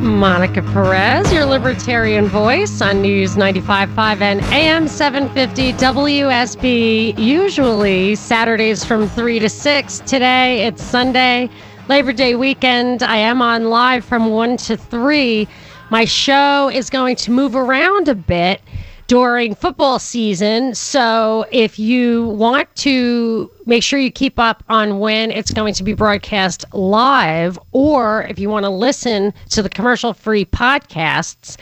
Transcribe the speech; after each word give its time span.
Monica 0.00 0.62
Perez, 0.62 1.30
your 1.30 1.44
libertarian 1.44 2.24
voice 2.24 2.80
on 2.80 3.02
News 3.02 3.36
95.5 3.36 4.22
and 4.22 4.40
AM 4.44 4.88
750 4.88 5.74
WSB, 5.74 7.18
usually 7.18 8.14
Saturdays 8.14 8.82
from 8.82 9.06
3 9.06 9.38
to 9.40 9.48
6. 9.50 9.98
Today, 10.00 10.64
it's 10.64 10.82
Sunday, 10.82 11.50
Labor 11.90 12.14
Day 12.14 12.34
weekend. 12.34 13.02
I 13.02 13.18
am 13.18 13.42
on 13.42 13.68
live 13.68 14.02
from 14.02 14.30
1 14.30 14.56
to 14.56 14.78
3. 14.78 15.46
My 15.90 16.06
show 16.06 16.70
is 16.70 16.88
going 16.88 17.16
to 17.16 17.30
move 17.30 17.54
around 17.54 18.08
a 18.08 18.14
bit 18.14 18.62
during 19.10 19.54
football 19.56 19.98
season. 19.98 20.72
So 20.72 21.44
if 21.50 21.80
you 21.80 22.28
want 22.28 22.72
to 22.76 23.50
make 23.66 23.82
sure 23.82 23.98
you 23.98 24.12
keep 24.12 24.38
up 24.38 24.62
on 24.68 25.00
when 25.00 25.32
it's 25.32 25.52
going 25.52 25.74
to 25.74 25.82
be 25.82 25.94
broadcast 25.94 26.64
live, 26.72 27.58
or 27.72 28.22
if 28.30 28.38
you 28.38 28.48
want 28.48 28.66
to 28.66 28.70
listen 28.70 29.34
to 29.48 29.64
the 29.64 29.68
commercial 29.68 30.14
free 30.14 30.44
podcasts, 30.44 31.56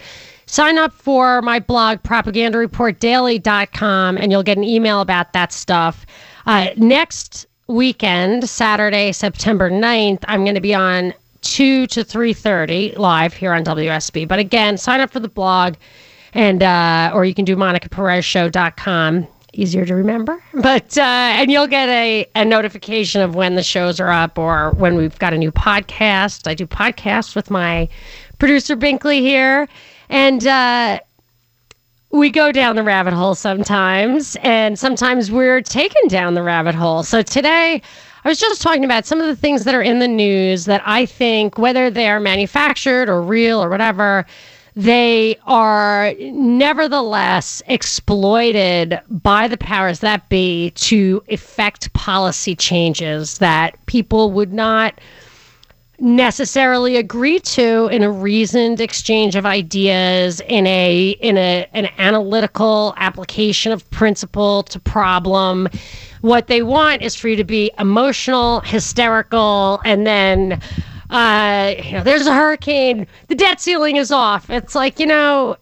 sign 0.44 0.76
up 0.76 0.92
for 0.92 1.40
my 1.40 1.58
blog, 1.58 2.02
propagandareportdaily.com, 2.02 4.18
and 4.18 4.30
you'll 4.30 4.42
get 4.42 4.58
an 4.58 4.64
email 4.64 5.00
about 5.00 5.32
that 5.32 5.50
stuff. 5.50 6.04
Uh, 6.44 6.68
next 6.76 7.46
weekend, 7.66 8.46
Saturday, 8.46 9.10
September 9.10 9.70
9th, 9.70 10.22
I'm 10.28 10.44
going 10.44 10.54
to 10.54 10.60
be 10.60 10.74
on 10.74 11.14
2 11.40 11.86
to 11.86 12.04
3.30 12.04 12.98
live 12.98 13.32
here 13.32 13.54
on 13.54 13.64
WSB. 13.64 14.28
But 14.28 14.38
again, 14.38 14.76
sign 14.76 15.00
up 15.00 15.08
for 15.08 15.20
the 15.20 15.28
blog 15.28 15.76
and 16.34 16.62
uh, 16.62 17.12
or 17.14 17.24
you 17.24 17.34
can 17.34 17.44
do 17.44 17.56
monicaperezshow.com 17.56 19.26
easier 19.52 19.84
to 19.84 19.94
remember. 19.94 20.42
But 20.54 20.98
uh, 20.98 21.02
and 21.02 21.50
you'll 21.50 21.66
get 21.66 21.88
a, 21.88 22.26
a 22.34 22.44
notification 22.44 23.20
of 23.20 23.34
when 23.34 23.54
the 23.54 23.62
shows 23.62 24.00
are 24.00 24.10
up 24.10 24.38
or 24.38 24.72
when 24.72 24.96
we've 24.96 25.18
got 25.18 25.32
a 25.32 25.38
new 25.38 25.52
podcast. 25.52 26.48
I 26.48 26.54
do 26.54 26.66
podcasts 26.66 27.34
with 27.34 27.50
my 27.50 27.88
producer 28.38 28.76
binkley 28.76 29.20
here. 29.20 29.68
And 30.08 30.46
uh, 30.46 31.00
we 32.10 32.30
go 32.30 32.50
down 32.50 32.76
the 32.76 32.82
rabbit 32.82 33.12
hole 33.12 33.34
sometimes 33.34 34.36
and 34.42 34.78
sometimes 34.78 35.30
we're 35.30 35.60
taken 35.60 36.08
down 36.08 36.34
the 36.34 36.42
rabbit 36.42 36.74
hole. 36.74 37.02
So 37.02 37.22
today 37.22 37.82
I 38.24 38.28
was 38.28 38.38
just 38.38 38.62
talking 38.62 38.84
about 38.84 39.06
some 39.06 39.20
of 39.20 39.26
the 39.26 39.36
things 39.36 39.64
that 39.64 39.74
are 39.74 39.82
in 39.82 39.98
the 39.98 40.08
news 40.08 40.64
that 40.64 40.82
I 40.84 41.06
think, 41.06 41.58
whether 41.58 41.90
they're 41.90 42.20
manufactured 42.20 43.08
or 43.08 43.22
real 43.22 43.62
or 43.62 43.68
whatever, 43.68 44.26
they 44.78 45.36
are 45.44 46.14
nevertheless 46.20 47.60
exploited 47.66 49.00
by 49.10 49.48
the 49.48 49.56
powers 49.56 49.98
that 49.98 50.28
be 50.28 50.70
to 50.76 51.20
effect 51.26 51.92
policy 51.94 52.54
changes 52.54 53.38
that 53.38 53.74
people 53.86 54.30
would 54.30 54.52
not 54.52 55.00
necessarily 55.98 56.94
agree 56.94 57.40
to 57.40 57.88
in 57.88 58.04
a 58.04 58.10
reasoned 58.10 58.80
exchange 58.80 59.34
of 59.34 59.44
ideas 59.44 60.40
in 60.46 60.64
a 60.68 61.08
in 61.22 61.36
a 61.36 61.68
an 61.72 61.88
analytical 61.98 62.94
application 62.98 63.72
of 63.72 63.90
principle 63.90 64.62
to 64.62 64.78
problem. 64.78 65.68
What 66.20 66.46
they 66.46 66.62
want 66.62 67.02
is 67.02 67.16
for 67.16 67.26
you 67.26 67.34
to 67.34 67.42
be 67.42 67.72
emotional 67.80 68.60
hysterical 68.60 69.80
and 69.84 70.06
then 70.06 70.60
uh, 71.10 71.74
you 71.82 71.92
know, 71.92 72.02
there's 72.02 72.26
a 72.26 72.34
hurricane, 72.34 73.06
the 73.28 73.34
debt 73.34 73.60
ceiling 73.60 73.96
is 73.96 74.10
off. 74.10 74.50
It's 74.50 74.74
like, 74.74 74.98
you 74.98 75.06
know, 75.06 75.56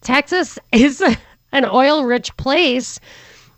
Texas 0.00 0.58
is 0.72 1.02
an 1.52 1.64
oil 1.64 2.04
rich 2.04 2.36
place. 2.36 3.00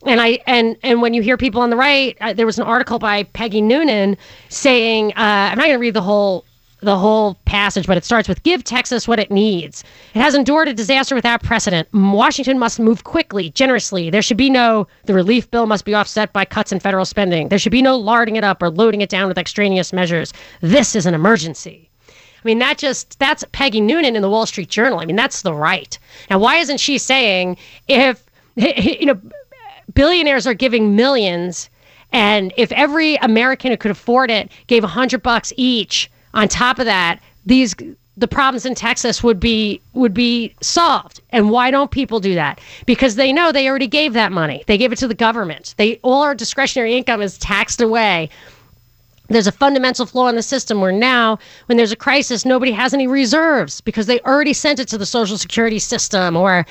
And 0.06 0.20
I 0.20 0.38
and 0.46 0.76
and 0.84 1.02
when 1.02 1.12
you 1.12 1.22
hear 1.22 1.36
people 1.36 1.60
on 1.60 1.70
the 1.70 1.76
right, 1.76 2.16
uh, 2.20 2.32
there 2.32 2.46
was 2.46 2.58
an 2.58 2.64
article 2.64 3.00
by 3.00 3.24
Peggy 3.24 3.60
Noonan 3.60 4.16
saying, 4.48 5.10
uh, 5.12 5.50
I'm 5.50 5.58
not 5.58 5.64
going 5.64 5.74
to 5.74 5.80
read 5.80 5.94
the 5.94 6.00
whole 6.02 6.44
the 6.80 6.96
whole 6.96 7.34
passage, 7.44 7.86
but 7.86 7.96
it 7.96 8.04
starts 8.04 8.28
with 8.28 8.42
Give 8.42 8.62
Texas 8.62 9.08
what 9.08 9.18
it 9.18 9.30
needs. 9.30 9.82
It 10.14 10.20
has 10.20 10.34
endured 10.34 10.68
a 10.68 10.74
disaster 10.74 11.14
without 11.14 11.42
precedent. 11.42 11.88
Washington 11.92 12.58
must 12.58 12.78
move 12.78 13.04
quickly, 13.04 13.50
generously. 13.50 14.10
There 14.10 14.22
should 14.22 14.36
be 14.36 14.50
no, 14.50 14.86
the 15.04 15.14
relief 15.14 15.50
bill 15.50 15.66
must 15.66 15.84
be 15.84 15.94
offset 15.94 16.32
by 16.32 16.44
cuts 16.44 16.72
in 16.72 16.80
federal 16.80 17.04
spending. 17.04 17.48
There 17.48 17.58
should 17.58 17.72
be 17.72 17.82
no 17.82 17.96
larding 17.96 18.36
it 18.36 18.44
up 18.44 18.62
or 18.62 18.70
loading 18.70 19.00
it 19.00 19.08
down 19.08 19.28
with 19.28 19.38
extraneous 19.38 19.92
measures. 19.92 20.32
This 20.60 20.94
is 20.94 21.06
an 21.06 21.14
emergency. 21.14 21.90
I 22.10 22.40
mean, 22.44 22.60
that 22.60 22.78
just, 22.78 23.18
that's 23.18 23.44
Peggy 23.52 23.80
Noonan 23.80 24.14
in 24.14 24.22
the 24.22 24.30
Wall 24.30 24.46
Street 24.46 24.68
Journal. 24.68 25.00
I 25.00 25.04
mean, 25.04 25.16
that's 25.16 25.42
the 25.42 25.54
right. 25.54 25.98
Now, 26.30 26.38
why 26.38 26.56
isn't 26.56 26.78
she 26.78 26.96
saying 26.98 27.56
if, 27.88 28.24
you 28.56 29.06
know, 29.06 29.20
billionaires 29.94 30.46
are 30.46 30.54
giving 30.54 30.94
millions 30.94 31.68
and 32.12 32.52
if 32.56 32.72
every 32.72 33.16
American 33.16 33.70
who 33.70 33.76
could 33.76 33.90
afford 33.90 34.30
it 34.30 34.50
gave 34.66 34.84
a 34.84 34.88
hundred 34.88 35.22
bucks 35.22 35.52
each, 35.56 36.10
on 36.34 36.48
top 36.48 36.78
of 36.78 36.86
that, 36.86 37.20
these 37.46 37.74
the 38.18 38.28
problems 38.28 38.66
in 38.66 38.74
Texas 38.74 39.22
would 39.22 39.38
be 39.38 39.80
would 39.92 40.12
be 40.12 40.54
solved. 40.60 41.20
And 41.30 41.50
why 41.50 41.70
don't 41.70 41.90
people 41.90 42.18
do 42.18 42.34
that? 42.34 42.60
Because 42.84 43.14
they 43.14 43.32
know 43.32 43.52
they 43.52 43.68
already 43.68 43.86
gave 43.86 44.12
that 44.14 44.32
money. 44.32 44.64
They 44.66 44.76
gave 44.76 44.92
it 44.92 44.98
to 44.98 45.08
the 45.08 45.14
government. 45.14 45.74
They 45.78 46.00
all 46.02 46.22
our 46.22 46.34
discretionary 46.34 46.96
income 46.96 47.22
is 47.22 47.38
taxed 47.38 47.80
away. 47.80 48.28
There's 49.28 49.46
a 49.46 49.52
fundamental 49.52 50.06
flaw 50.06 50.28
in 50.28 50.36
the 50.36 50.42
system 50.42 50.80
where 50.80 50.90
now, 50.90 51.38
when 51.66 51.76
there's 51.76 51.92
a 51.92 51.96
crisis, 51.96 52.44
nobody 52.44 52.72
has 52.72 52.94
any 52.94 53.06
reserves 53.06 53.80
because 53.82 54.06
they 54.06 54.20
already 54.20 54.54
sent 54.54 54.80
it 54.80 54.88
to 54.88 54.98
the 54.98 55.06
social 55.06 55.36
security 55.36 55.78
system 55.78 56.36
or 56.36 56.66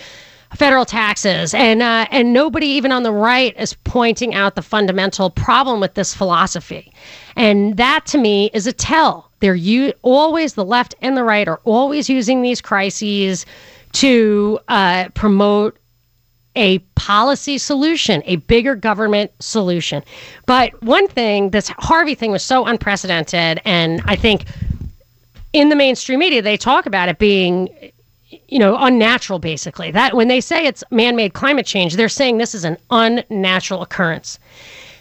federal 0.56 0.85
taxes, 0.85 1.53
and 1.53 1.81
uh, 1.81 2.08
and 2.12 2.34
nobody 2.34 2.68
even 2.68 2.91
on 2.91 3.03
the 3.03 3.12
right 3.12 3.56
is 3.58 3.74
pointing 3.84 4.34
out 4.34 4.56
the 4.56 4.62
fundamental 4.62 5.30
problem 5.30 5.80
with 5.80 5.94
this 5.96 6.13
philosophy, 6.13 6.91
and 7.35 7.78
that 7.78 8.06
to 8.08 8.18
me 8.18 8.50
is 8.53 8.68
a 8.68 8.74
tell. 8.74 9.31
They're 9.40 9.56
u- 9.56 9.94
always 10.02 10.53
the 10.53 10.66
left 10.66 10.96
and 11.02 11.16
the 11.16 11.24
right 11.24 11.47
are 11.47 11.59
always 11.63 12.09
using 12.09 12.41
these 12.41 12.62
crises 12.62 13.46
to 13.94 14.59
uh, 14.68 15.09
promote 15.13 15.78
a 16.56 16.80
policy 16.96 17.59
solution, 17.59 18.24
a 18.25 18.38
bigger 18.38 18.75
government 18.75 19.31
solution. 19.40 20.03
But 20.47 20.81
one 20.81 21.07
thing, 21.07 21.52
this 21.52 21.69
Harvey 21.78 22.16
thing 22.16 22.31
was 22.31 22.44
so 22.44 22.66
unprecedented, 22.66 23.62
and 23.63 24.02
I 24.06 24.16
think 24.16 24.46
in 25.53 25.69
the 25.69 25.75
mainstream 25.75 26.19
media 26.19 26.41
they 26.41 26.57
talk 26.57 26.86
about 26.86 27.09
it 27.09 27.19
being 27.19 27.69
you 28.47 28.59
know, 28.59 28.78
unnatural 28.80 29.40
basically. 29.40 29.91
That 29.91 30.16
when 30.16 30.28
they 30.28 30.41
say 30.41 30.66
it's 30.66 30.84
man-made 30.91 31.34
climate 31.34 31.66
change, 31.66 31.96
they're 31.96 32.09
saying 32.09 32.38
this 32.38 32.56
is 32.56 32.63
an 32.63 32.78
unnatural 32.90 33.81
occurrence. 33.81 34.40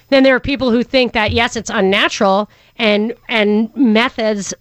Then 0.08 0.22
there 0.22 0.34
are 0.34 0.40
people 0.40 0.70
who 0.70 0.82
think 0.82 1.12
that 1.12 1.32
yes, 1.32 1.56
it's 1.56 1.70
unnatural 1.70 2.48
and 2.76 3.14
and 3.28 3.74
methods 3.76 4.54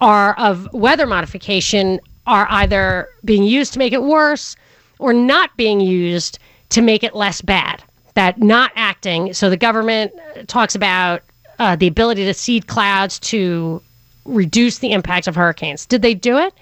are 0.00 0.34
of 0.38 0.68
weather 0.72 1.06
modification 1.06 2.00
are 2.26 2.46
either 2.50 3.08
being 3.24 3.44
used 3.44 3.72
to 3.72 3.78
make 3.78 3.92
it 3.92 4.02
worse 4.02 4.56
or 4.98 5.12
not 5.12 5.56
being 5.56 5.80
used 5.80 6.38
to 6.70 6.82
make 6.82 7.04
it 7.04 7.14
less 7.14 7.40
bad. 7.40 7.82
That 8.14 8.38
not 8.40 8.72
acting. 8.76 9.34
So 9.34 9.50
the 9.50 9.56
government 9.56 10.12
talks 10.48 10.74
about 10.74 11.22
uh, 11.58 11.76
the 11.76 11.86
ability 11.86 12.24
to 12.24 12.34
seed 12.34 12.66
clouds 12.66 13.18
to 13.20 13.82
reduce 14.24 14.78
the 14.78 14.92
impact 14.92 15.28
of 15.28 15.36
hurricanes. 15.36 15.86
Did 15.86 16.02
they 16.02 16.14
do 16.14 16.38
it? 16.38 16.52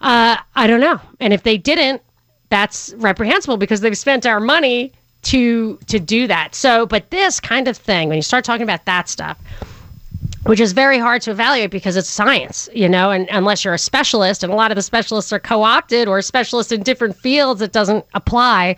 Uh, 0.00 0.36
I 0.54 0.66
don't 0.66 0.80
know. 0.80 1.00
And 1.20 1.32
if 1.32 1.42
they 1.42 1.58
didn't, 1.58 2.02
that's 2.50 2.94
reprehensible 2.94 3.56
because 3.56 3.80
they've 3.80 3.98
spent 3.98 4.26
our 4.26 4.40
money 4.40 4.92
to 5.22 5.76
to 5.88 5.98
do 5.98 6.26
that. 6.28 6.54
So, 6.54 6.86
but 6.86 7.10
this 7.10 7.40
kind 7.40 7.68
of 7.68 7.76
thing, 7.76 8.08
when 8.08 8.16
you 8.16 8.22
start 8.22 8.44
talking 8.44 8.62
about 8.62 8.84
that 8.84 9.08
stuff, 9.08 9.38
which 10.44 10.60
is 10.60 10.72
very 10.72 10.98
hard 10.98 11.20
to 11.22 11.30
evaluate 11.30 11.70
because 11.70 11.96
it's 11.96 12.08
science, 12.08 12.68
you 12.72 12.88
know, 12.88 13.10
and 13.10 13.28
unless 13.30 13.64
you're 13.64 13.74
a 13.74 13.78
specialist, 13.78 14.42
and 14.42 14.52
a 14.52 14.56
lot 14.56 14.70
of 14.70 14.76
the 14.76 14.82
specialists 14.82 15.32
are 15.32 15.40
co-opted 15.40 16.08
or 16.08 16.22
specialists 16.22 16.72
in 16.72 16.82
different 16.82 17.16
fields, 17.16 17.60
it 17.60 17.72
doesn't 17.72 18.04
apply. 18.14 18.76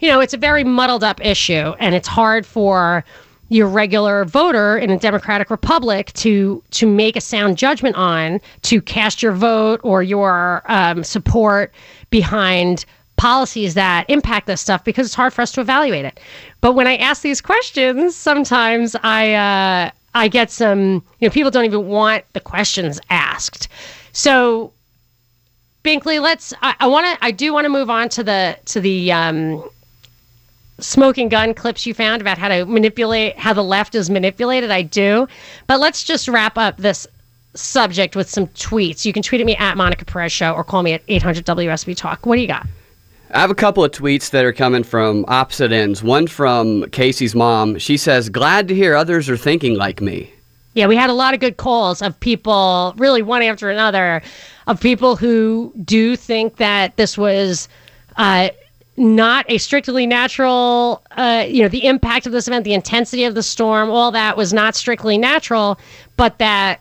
You 0.00 0.08
know, 0.08 0.20
it's 0.20 0.34
a 0.34 0.38
very 0.38 0.64
muddled 0.64 1.04
up 1.04 1.24
issue, 1.24 1.74
and 1.78 1.94
it's 1.94 2.08
hard 2.08 2.44
for 2.44 3.04
your 3.48 3.66
regular 3.66 4.24
voter 4.24 4.76
in 4.76 4.90
a 4.90 4.98
democratic 4.98 5.50
republic 5.50 6.12
to 6.14 6.62
to 6.70 6.86
make 6.86 7.16
a 7.16 7.20
sound 7.20 7.56
judgment 7.56 7.96
on 7.96 8.40
to 8.62 8.80
cast 8.80 9.22
your 9.22 9.32
vote 9.32 9.80
or 9.82 10.02
your 10.02 10.62
um, 10.66 11.02
support 11.02 11.72
behind 12.10 12.84
policies 13.16 13.74
that 13.74 14.08
impact 14.08 14.46
this 14.46 14.60
stuff 14.60 14.84
because 14.84 15.06
it's 15.06 15.14
hard 15.14 15.32
for 15.32 15.42
us 15.42 15.50
to 15.52 15.60
evaluate 15.60 16.04
it. 16.04 16.20
But 16.60 16.74
when 16.74 16.86
i 16.86 16.96
ask 16.96 17.22
these 17.22 17.40
questions 17.40 18.14
sometimes 18.14 18.94
i 19.02 19.34
uh, 19.34 19.90
i 20.14 20.28
get 20.28 20.50
some 20.50 21.02
you 21.18 21.28
know 21.28 21.30
people 21.30 21.50
don't 21.50 21.64
even 21.64 21.88
want 21.88 22.24
the 22.32 22.40
questions 22.40 23.00
asked. 23.10 23.68
So 24.12 24.72
binkley 25.84 26.20
let's 26.20 26.52
i, 26.60 26.86
want 26.86 27.06
to 27.06 27.24
i 27.24 27.30
do 27.30 27.52
want 27.52 27.64
to 27.64 27.68
move 27.68 27.88
on 27.88 28.08
to 28.10 28.22
the 28.22 28.58
to 28.66 28.80
the 28.80 29.10
um 29.12 29.62
smoking 30.80 31.28
gun 31.28 31.54
clips 31.54 31.86
you 31.86 31.94
found 31.94 32.20
about 32.20 32.38
how 32.38 32.48
to 32.48 32.64
manipulate 32.66 33.38
how 33.38 33.52
the 33.52 33.64
left 33.64 33.94
is 33.94 34.10
manipulated. 34.10 34.70
I 34.70 34.82
do. 34.82 35.26
But 35.66 35.80
let's 35.80 36.04
just 36.04 36.28
wrap 36.28 36.56
up 36.56 36.76
this 36.76 37.06
subject 37.54 38.14
with 38.16 38.28
some 38.28 38.46
tweets. 38.48 39.04
You 39.04 39.12
can 39.12 39.22
tweet 39.22 39.40
at 39.40 39.46
me 39.46 39.56
at 39.56 39.76
Monica 39.76 40.04
Perez 40.04 40.32
Show 40.32 40.52
or 40.52 40.64
call 40.64 40.82
me 40.82 40.92
at 40.92 41.02
800 41.08 41.44
WSB 41.44 41.96
Talk. 41.96 42.26
What 42.26 42.36
do 42.36 42.42
you 42.42 42.48
got? 42.48 42.66
I 43.30 43.40
have 43.40 43.50
a 43.50 43.54
couple 43.54 43.84
of 43.84 43.90
tweets 43.90 44.30
that 44.30 44.44
are 44.44 44.54
coming 44.54 44.82
from 44.82 45.24
opposite 45.28 45.70
ends. 45.70 46.02
One 46.02 46.26
from 46.26 46.88
Casey's 46.90 47.34
mom. 47.34 47.78
She 47.78 47.96
says, 47.98 48.30
Glad 48.30 48.68
to 48.68 48.74
hear 48.74 48.94
others 48.94 49.28
are 49.28 49.36
thinking 49.36 49.74
like 49.74 50.00
me. 50.00 50.32
Yeah, 50.74 50.86
we 50.86 50.96
had 50.96 51.10
a 51.10 51.14
lot 51.14 51.34
of 51.34 51.40
good 51.40 51.56
calls 51.56 52.00
of 52.00 52.18
people, 52.20 52.94
really 52.96 53.20
one 53.20 53.42
after 53.42 53.68
another, 53.68 54.22
of 54.66 54.80
people 54.80 55.16
who 55.16 55.72
do 55.84 56.14
think 56.14 56.56
that 56.56 56.96
this 56.96 57.18
was 57.18 57.68
uh, 58.16 58.50
not 58.98 59.44
a 59.48 59.58
strictly 59.58 60.06
natural, 60.06 61.02
uh, 61.12 61.46
you 61.48 61.62
know, 61.62 61.68
the 61.68 61.86
impact 61.86 62.26
of 62.26 62.32
this 62.32 62.48
event, 62.48 62.64
the 62.64 62.74
intensity 62.74 63.24
of 63.24 63.34
the 63.34 63.42
storm, 63.42 63.90
all 63.90 64.10
that 64.10 64.36
was 64.36 64.52
not 64.52 64.74
strictly 64.74 65.16
natural, 65.16 65.78
but 66.16 66.38
that 66.38 66.80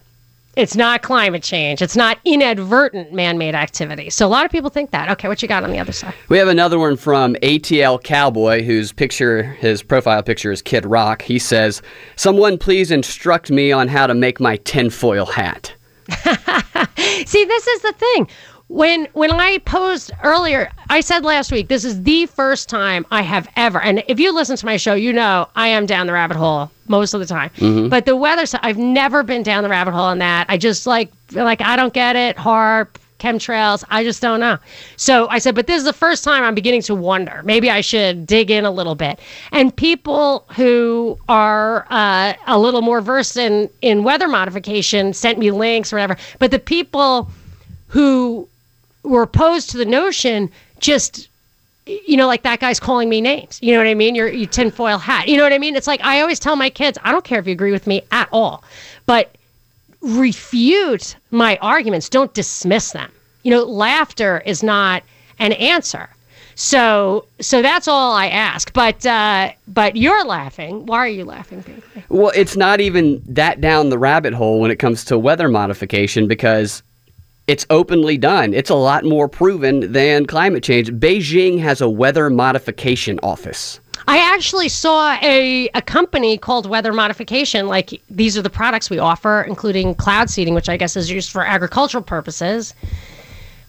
it's 0.57 0.75
not 0.75 1.03
climate 1.03 1.43
change. 1.43 1.83
It's 1.83 1.95
not 1.95 2.17
inadvertent 2.25 3.13
man 3.13 3.37
made 3.37 3.53
activity. 3.53 4.09
So 4.09 4.25
a 4.25 4.27
lot 4.27 4.43
of 4.43 4.51
people 4.51 4.71
think 4.71 4.89
that. 4.89 5.07
Okay, 5.11 5.27
what 5.27 5.41
you 5.43 5.47
got 5.47 5.63
on 5.63 5.71
the 5.71 5.77
other 5.77 5.91
side? 5.91 6.15
We 6.29 6.39
have 6.39 6.47
another 6.47 6.79
one 6.79 6.97
from 6.97 7.35
ATL 7.35 8.01
Cowboy, 8.03 8.63
whose 8.63 8.91
picture, 8.91 9.43
his 9.43 9.83
profile 9.83 10.23
picture 10.23 10.51
is 10.51 10.63
Kid 10.63 10.83
Rock. 10.83 11.21
He 11.21 11.37
says, 11.37 11.83
Someone 12.15 12.57
please 12.57 12.89
instruct 12.89 13.51
me 13.51 13.71
on 13.71 13.87
how 13.87 14.07
to 14.07 14.15
make 14.15 14.39
my 14.39 14.57
tinfoil 14.57 15.27
hat. 15.27 15.73
See, 17.27 17.45
this 17.45 17.67
is 17.67 17.81
the 17.81 17.93
thing 17.95 18.27
when 18.67 19.07
when 19.13 19.31
I 19.31 19.59
posed 19.59 20.11
earlier, 20.23 20.69
I 20.89 21.01
said 21.01 21.23
last 21.23 21.51
week 21.51 21.67
this 21.69 21.85
is 21.85 22.03
the 22.03 22.25
first 22.25 22.67
time 22.67 23.05
I 23.11 23.21
have 23.21 23.47
ever. 23.55 23.81
And 23.81 24.03
if 24.07 24.19
you 24.19 24.33
listen 24.33 24.57
to 24.57 24.65
my 24.65 24.77
show, 24.77 24.93
you 24.93 25.13
know 25.13 25.47
I 25.55 25.69
am 25.69 25.85
down 25.85 26.07
the 26.07 26.13
rabbit 26.13 26.37
hole 26.37 26.69
most 26.87 27.13
of 27.13 27.19
the 27.19 27.25
time. 27.25 27.49
Mm-hmm. 27.57 27.89
But 27.89 28.05
the 28.05 28.15
weather, 28.15 28.45
I've 28.61 28.77
never 28.77 29.23
been 29.23 29.43
down 29.43 29.63
the 29.63 29.69
rabbit 29.69 29.93
hole 29.93 30.03
on 30.03 30.19
that. 30.19 30.47
I 30.49 30.57
just 30.57 30.85
like 30.85 31.11
like 31.31 31.61
I 31.61 31.75
don't 31.75 31.93
get 31.93 32.15
it. 32.15 32.35
HAARP 32.35 32.97
chemtrails, 33.19 33.83
I 33.89 34.03
just 34.03 34.21
don't 34.21 34.39
know. 34.39 34.57
So 34.95 35.27
I 35.29 35.39
said, 35.39 35.55
but 35.55 35.65
this 35.65 35.77
is 35.79 35.85
the 35.85 35.93
first 35.93 36.23
time 36.23 36.43
I'm 36.43 36.53
beginning 36.53 36.83
to 36.83 36.93
wonder. 36.93 37.41
Maybe 37.43 37.69
I 37.69 37.81
should 37.81 38.27
dig 38.27 38.51
in 38.51 38.63
a 38.63 38.69
little 38.69 38.93
bit. 38.95 39.19
And 39.51 39.75
people 39.75 40.45
who 40.55 41.17
are 41.27 41.87
uh, 41.89 42.33
a 42.45 42.59
little 42.59 42.81
more 42.81 43.01
versed 43.01 43.37
in 43.37 43.69
in 43.81 44.03
weather 44.03 44.27
modification 44.27 45.13
sent 45.13 45.39
me 45.39 45.51
links 45.51 45.93
or 45.93 45.95
whatever. 45.95 46.17
But 46.37 46.51
the 46.51 46.59
people 46.59 47.31
who 47.87 48.47
were 49.07 49.23
opposed 49.23 49.69
to 49.71 49.77
the 49.77 49.85
notion 49.85 50.51
just 50.79 51.29
you 51.87 52.17
know, 52.17 52.27
like 52.27 52.43
that 52.43 52.59
guy's 52.59 52.79
calling 52.79 53.07
me 53.07 53.21
names. 53.21 53.59
You 53.61 53.71
know 53.71 53.79
what 53.79 53.87
I 53.87 53.93
mean? 53.93 54.13
You're 54.13 54.27
you 54.27 54.45
tinfoil 54.45 54.97
hat. 54.97 55.27
You 55.27 55.37
know 55.37 55.43
what 55.43 55.53
I 55.53 55.57
mean? 55.57 55.75
It's 55.75 55.87
like 55.87 56.03
I 56.03 56.19
always 56.21 56.39
tell 56.39 56.55
my 56.55 56.69
kids, 56.69 56.97
I 57.03 57.11
don't 57.11 57.23
care 57.23 57.39
if 57.39 57.47
you 57.47 57.53
agree 57.53 57.71
with 57.71 57.87
me 57.87 58.01
at 58.11 58.27
all, 58.31 58.63
but 59.05 59.35
refute 60.01 61.15
my 61.31 61.57
arguments. 61.61 62.09
Don't 62.09 62.33
dismiss 62.33 62.91
them. 62.91 63.11
You 63.43 63.51
know, 63.51 63.63
laughter 63.63 64.43
is 64.45 64.63
not 64.63 65.03
an 65.39 65.53
answer. 65.53 66.09
So, 66.55 67.25
so 67.39 67.61
that's 67.61 67.87
all 67.87 68.13
I 68.13 68.27
ask. 68.27 68.73
But, 68.73 69.05
uh, 69.05 69.51
but 69.67 69.95
you're 69.95 70.25
laughing. 70.25 70.87
Why 70.87 70.97
are 70.97 71.07
you 71.07 71.23
laughing? 71.23 71.63
Well, 72.09 72.31
it's 72.35 72.57
not 72.57 72.81
even 72.81 73.21
that 73.27 73.61
down 73.61 73.89
the 73.89 73.97
rabbit 73.97 74.33
hole 74.33 74.59
when 74.59 74.71
it 74.71 74.77
comes 74.77 75.05
to 75.05 75.19
weather 75.19 75.49
modification 75.49 76.27
because 76.27 76.81
it's 77.47 77.65
openly 77.69 78.17
done. 78.17 78.53
It's 78.53 78.69
a 78.69 78.75
lot 78.75 79.05
more 79.05 79.29
proven 79.29 79.91
than 79.91 80.25
climate 80.25 80.63
change. 80.63 80.91
Beijing 80.91 81.59
has 81.59 81.79
a 81.79 81.89
weather 81.89 82.29
modification 82.29 83.19
office. 83.23 83.79
I 84.07 84.19
actually 84.19 84.69
saw 84.69 85.17
a, 85.21 85.69
a 85.73 85.81
company 85.81 86.37
called 86.37 86.69
Weather 86.69 86.93
Modification. 86.93 87.67
Like, 87.67 88.01
these 88.09 88.37
are 88.37 88.41
the 88.41 88.49
products 88.49 88.89
we 88.89 88.99
offer, 88.99 89.43
including 89.47 89.95
cloud 89.95 90.29
seeding, 90.29 90.53
which 90.53 90.69
I 90.69 90.77
guess 90.77 90.95
is 90.95 91.09
used 91.09 91.31
for 91.31 91.43
agricultural 91.45 92.03
purposes. 92.03 92.73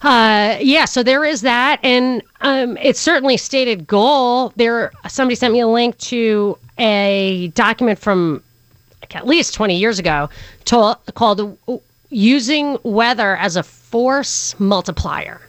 Uh, 0.02 0.56
yeah, 0.60 0.84
so 0.84 1.02
there 1.02 1.24
is 1.24 1.40
that, 1.40 1.80
and 1.82 2.22
um, 2.42 2.76
it's 2.76 3.00
certainly 3.00 3.36
stated 3.36 3.86
goal. 3.86 4.52
There, 4.54 4.92
somebody 5.08 5.34
sent 5.34 5.52
me 5.52 5.60
a 5.60 5.66
link 5.66 5.98
to 5.98 6.56
a 6.78 7.48
document 7.54 7.98
from 7.98 8.42
at 9.10 9.26
least 9.26 9.54
20 9.54 9.76
years 9.76 9.98
ago 9.98 10.28
to, 10.66 10.96
called 11.14 11.58
using 12.10 12.78
weather 12.82 13.36
as 13.36 13.56
a 13.56 13.62
force 13.62 14.58
multiplier 14.58 15.40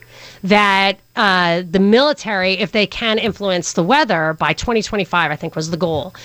that 0.44 0.98
uh, 1.16 1.64
the 1.70 1.80
military, 1.80 2.54
if 2.54 2.72
they 2.72 2.88
can 2.88 3.18
influence 3.18 3.74
the 3.74 3.84
weather 3.84 4.34
by 4.34 4.54
2025, 4.54 5.32
I 5.32 5.36
think 5.36 5.56
was 5.56 5.70
the 5.70 5.78
goal, 5.78 6.16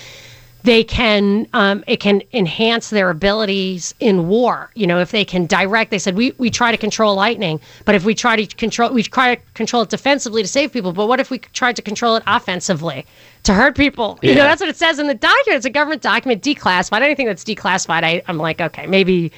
they 0.63 0.83
can 0.83 1.47
um, 1.53 1.85
it 1.87 1.99
can 2.01 2.23
enhance 2.33 2.89
their 2.89 3.11
abilities 3.11 3.95
in 4.01 4.29
war. 4.29 4.71
You 4.75 4.87
know, 4.87 4.99
if 4.99 5.11
they 5.11 5.25
can 5.25 5.45
direct, 5.45 5.91
they 5.91 5.99
said 5.99 6.17
we 6.17 6.33
we 6.39 6.49
try 6.49 6.71
to 6.71 6.79
control 6.79 7.15
lightning, 7.15 7.61
but 7.85 7.95
if 7.95 8.07
we 8.07 8.15
try 8.15 8.35
to 8.35 8.47
control, 8.57 8.91
we 8.91 9.03
try 9.03 9.35
to 9.35 9.41
control 9.53 9.83
it 9.83 9.91
defensively 9.91 10.41
to 10.41 10.49
save 10.49 10.73
people. 10.73 10.93
But 10.93 11.07
what 11.07 11.21
if 11.21 11.31
we 11.31 11.39
tried 11.39 11.77
to 11.77 11.83
control 11.83 12.17
it 12.17 12.23
offensively 12.27 13.05
to 13.43 13.53
hurt 13.53 13.77
people? 13.77 14.19
Yeah. 14.23 14.31
You 14.31 14.37
know, 14.37 14.45
that's 14.45 14.61
what 14.61 14.71
it 14.71 14.77
says 14.77 14.99
in 14.99 15.07
the 15.07 15.15
document. 15.15 15.57
It's 15.57 15.67
a 15.67 15.71
government 15.71 16.01
document, 16.01 16.43
declassified. 16.43 17.03
Anything 17.03 17.27
that's 17.27 17.45
declassified, 17.45 18.03
I, 18.03 18.23
I'm 18.27 18.39
like, 18.39 18.63
okay, 18.63 18.87
maybe 18.87 19.33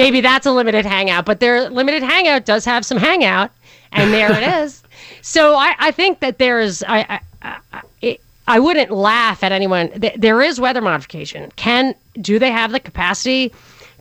maybe 0.00 0.20
that's 0.20 0.46
a 0.46 0.52
limited 0.52 0.86
hangout, 0.86 1.26
but 1.26 1.40
their 1.40 1.68
limited 1.68 2.02
hangout 2.02 2.44
does 2.44 2.64
have 2.64 2.84
some 2.86 2.98
hangout, 2.98 3.50
and 3.92 4.12
there 4.12 4.32
it 4.32 4.64
is. 4.64 4.82
So 5.22 5.54
I, 5.54 5.74
I 5.78 5.90
think 5.90 6.20
that 6.20 6.38
there 6.38 6.60
is 6.60 6.84
I 6.86 7.20
I, 7.42 7.58
I, 8.02 8.18
I 8.46 8.58
wouldn't 8.58 8.90
laugh 8.90 9.42
at 9.42 9.52
anyone. 9.52 9.90
There 10.16 10.40
is 10.42 10.60
weather 10.60 10.80
modification. 10.80 11.50
Can 11.56 11.94
do 12.20 12.38
they 12.38 12.50
have 12.50 12.72
the 12.72 12.80
capacity? 12.80 13.52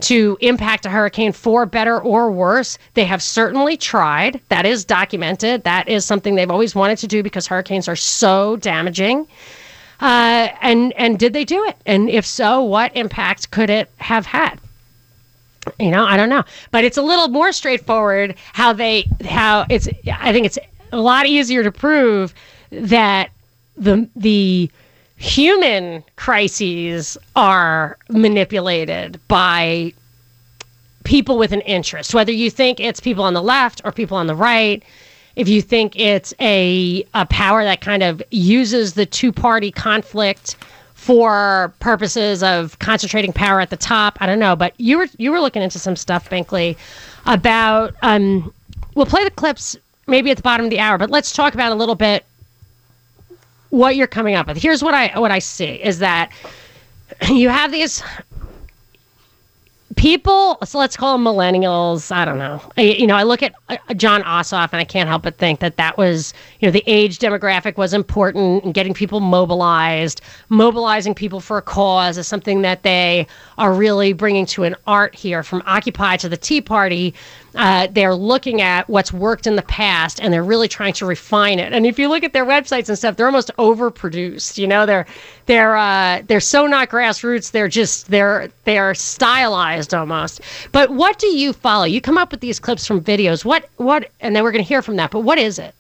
to 0.01 0.38
impact 0.40 0.86
a 0.86 0.90
hurricane 0.90 1.34
for 1.34 1.66
better 1.66 2.00
or 2.00 2.31
worse. 2.31 2.78
They 2.94 3.04
have 3.04 3.22
certainly 3.22 3.75
tried. 3.75 4.40
That 4.48 4.66
is 4.66 4.86
documented. 4.86 5.66
That 5.66 5.90
is 5.90 6.06
something 6.06 6.36
they've 6.36 6.50
always 6.50 6.74
wanted 6.74 7.00
to 7.00 7.07
do 7.07 7.22
because 7.22 7.48
hurricanes 7.48 7.90
are 7.90 7.98
so 7.98 8.56
damaging. 8.57 9.28
Uh, 10.00 10.48
and 10.62 10.94
and 10.94 11.19
did 11.19 11.34
they 11.34 11.44
do 11.44 11.66
it? 11.66 11.75
And 11.86 12.10
if 12.10 12.25
so, 12.25 12.63
what 12.63 12.95
impact 12.95 13.52
could 13.52 13.69
it 13.69 13.90
have 13.98 14.25
had? 14.25 14.60
You 15.80 15.92
know 15.92 16.06
i 16.06 16.18
don't 16.18 16.30
know. 16.30 16.44
But 16.71 16.83
it's 16.83 16.98
a 16.98 17.01
little 17.01 17.27
more 17.27 17.51
straightforward 17.51 18.36
how 18.54 18.74
they 18.74 19.07
how 19.25 19.66
it's 19.69 19.88
i 20.19 20.31
think 20.31 20.45
it's 20.45 20.60
a 20.92 21.00
lot 21.00 21.25
easier 21.25 21.63
to 21.63 21.71
prove 21.71 22.33
that 22.71 23.31
the 23.77 24.07
the 24.16 24.69
human 25.18 26.04
crises 26.16 27.18
are 27.35 27.97
manipulated 28.09 29.19
by 29.28 29.94
people 31.04 31.38
with 31.38 31.52
an 31.52 31.61
interest. 31.61 32.14
Whether 32.14 32.31
you 32.31 32.49
think 32.49 32.80
it's 32.80 33.02
people 33.02 33.23
on 33.23 33.33
the 33.33 33.42
left 33.42 33.81
or 33.83 33.92
people 33.92 34.18
on 34.18 34.28
the 34.28 34.35
right 34.35 34.83
if 35.35 35.47
you 35.47 35.61
think 35.61 35.97
it's 35.97 36.33
a, 36.42 37.06
a 37.14 37.26
power 37.28 37.64
that 37.64 37.80
kind 37.80 38.04
of 38.04 38.21
uses 38.30 38.94
the 38.94 39.06
two 39.06 39.31
party 39.31 39.71
conflict 39.71 40.57
for 40.99 41.73
purposes 41.79 42.44
of 42.44 42.77
concentrating 42.79 43.31
power 43.31 43.61
at 43.61 43.69
the 43.69 43.77
top. 43.77 44.18
I 44.19 44.25
don't 44.25 44.37
know, 44.37 44.56
but 44.56 44.73
you 44.77 44.97
were 44.97 45.07
you 45.18 45.31
were 45.31 45.39
looking 45.39 45.61
into 45.61 45.79
some 45.79 45.95
stuff, 45.95 46.29
Binkley, 46.29 46.77
about. 47.25 47.95
Um, 48.01 48.53
we'll 48.95 49.06
play 49.06 49.23
the 49.23 49.31
clips 49.31 49.77
maybe 50.07 50.29
at 50.29 50.37
the 50.37 50.44
bottom 50.44 50.65
of 50.65 50.69
the 50.69 50.79
hour, 50.79 50.97
but 50.97 51.09
let's 51.09 51.31
talk 51.31 51.53
about 51.53 51.71
a 51.71 51.75
little 51.75 51.95
bit 51.95 52.25
what 53.69 53.95
you're 53.95 54.07
coming 54.07 54.35
up 54.35 54.47
with. 54.47 54.57
Here's 54.57 54.83
what 54.83 54.94
I 54.94 55.18
what 55.18 55.31
I 55.31 55.39
see 55.39 55.81
is 55.81 55.99
that 55.99 56.31
you 57.29 57.47
have 57.47 57.71
these 57.71 58.03
people, 59.99 60.57
so 60.63 60.79
let's 60.79 60.95
call 60.95 61.18
them 61.18 61.25
millennials. 61.25 62.09
I 62.09 62.23
don't 62.23 62.37
know. 62.37 62.61
I, 62.77 62.81
you 62.83 63.06
know, 63.06 63.18
I 63.18 63.23
look 63.23 63.44
at 63.44 63.53
uh, 63.68 63.75
Jon 63.95 64.23
Ossoff 64.23 64.69
and 64.71 64.79
I 64.79 64.85
can't 64.85 65.09
help 65.09 65.23
but 65.23 65.37
think 65.37 65.59
that 65.59 65.75
that 65.75 65.97
was, 65.97 66.33
you 66.61 66.68
know, 66.68 66.71
the 66.71 66.83
age 66.87 67.19
demographic 67.19 67.75
was 67.75 67.94
important 67.94 68.63
and 68.63 68.73
getting 68.73 68.94
people 68.94 69.19
mobilized. 69.19 70.21
Mobilizing 70.47 71.13
people 71.13 71.41
for 71.41 71.57
a 71.57 71.61
cause 71.61 72.18
is 72.18 72.29
something 72.29 72.61
that 72.61 72.83
they 72.83 73.27
are 73.57 73.73
really 73.73 74.13
bringing 74.13 74.45
to 74.45 74.63
an 74.63 74.73
art 74.87 75.15
here 75.15 75.44
from 75.44 75.61
Occupy 75.65 76.15
to 76.15 76.29
the 76.29 76.37
Tea 76.37 76.61
Party 76.61 77.13
uh, 77.56 77.87
they're 77.91 78.15
looking 78.15 78.61
at 78.61 78.89
what's 78.89 79.11
worked 79.11 79.47
in 79.47 79.56
the 79.56 79.63
past 79.63 80.21
and 80.21 80.33
they're 80.33 80.44
really 80.44 80.68
trying 80.68 80.94
to 80.94 81.06
refine 81.06 81.59
it. 81.59 81.73
And 81.73 81.85
if 81.85 81.97
you 81.97 82.07
look 82.07 82.23
at 82.23 82.33
their 82.33 82.45
websites 82.45 82.89
and 82.89 82.97
stuff, 82.97 83.15
they're 83.15 83.25
almost 83.25 83.51
overproduced. 83.57 84.57
You 84.57 84.68
know, 84.68 84.85
they're 84.85 85.06
they're 85.45 85.75
uh, 85.75 86.21
they're 86.27 86.39
so 86.39 86.68
not 86.68 86.89
grassroots. 86.89 87.51
They're 87.51 87.68
just 87.68 88.09
they're 88.09 88.49
they're 88.65 88.94
stylized 88.94 89.94
almost. 89.94 90.41
But 90.71 90.91
what 90.91 91.19
do 91.19 91.27
you 91.27 91.53
follow? 91.53 91.85
You 91.85 92.01
come 92.01 92.18
up 92.18 92.31
with 92.31 92.41
these 92.41 92.59
clips 92.59 92.85
from 92.85 93.01
videos. 93.01 93.44
What 93.44 93.69
what? 93.77 94.09
And 94.19 94.35
then 94.35 94.44
we're 94.44 94.51
going 94.51 94.63
to 94.63 94.68
hear 94.68 94.81
from 94.81 94.97
that. 94.97 95.11
But 95.11 95.21
what 95.21 95.37
is 95.37 95.59
it? 95.59 95.73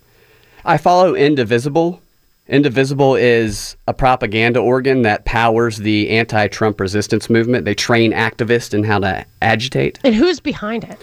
I 0.65 0.77
follow 0.77 1.15
Indivisible. 1.15 2.01
Indivisible 2.47 3.15
is 3.15 3.77
a 3.87 3.93
propaganda 3.93 4.59
organ 4.59 5.03
that 5.03 5.23
powers 5.23 5.77
the 5.77 6.09
anti 6.09 6.47
Trump 6.47 6.79
resistance 6.79 7.29
movement. 7.29 7.63
They 7.63 7.75
train 7.75 8.11
activists 8.11 8.73
in 8.73 8.83
how 8.83 8.99
to 8.99 9.25
agitate. 9.41 9.99
And 10.03 10.15
who's 10.15 10.39
behind 10.39 10.83
it? 10.83 10.99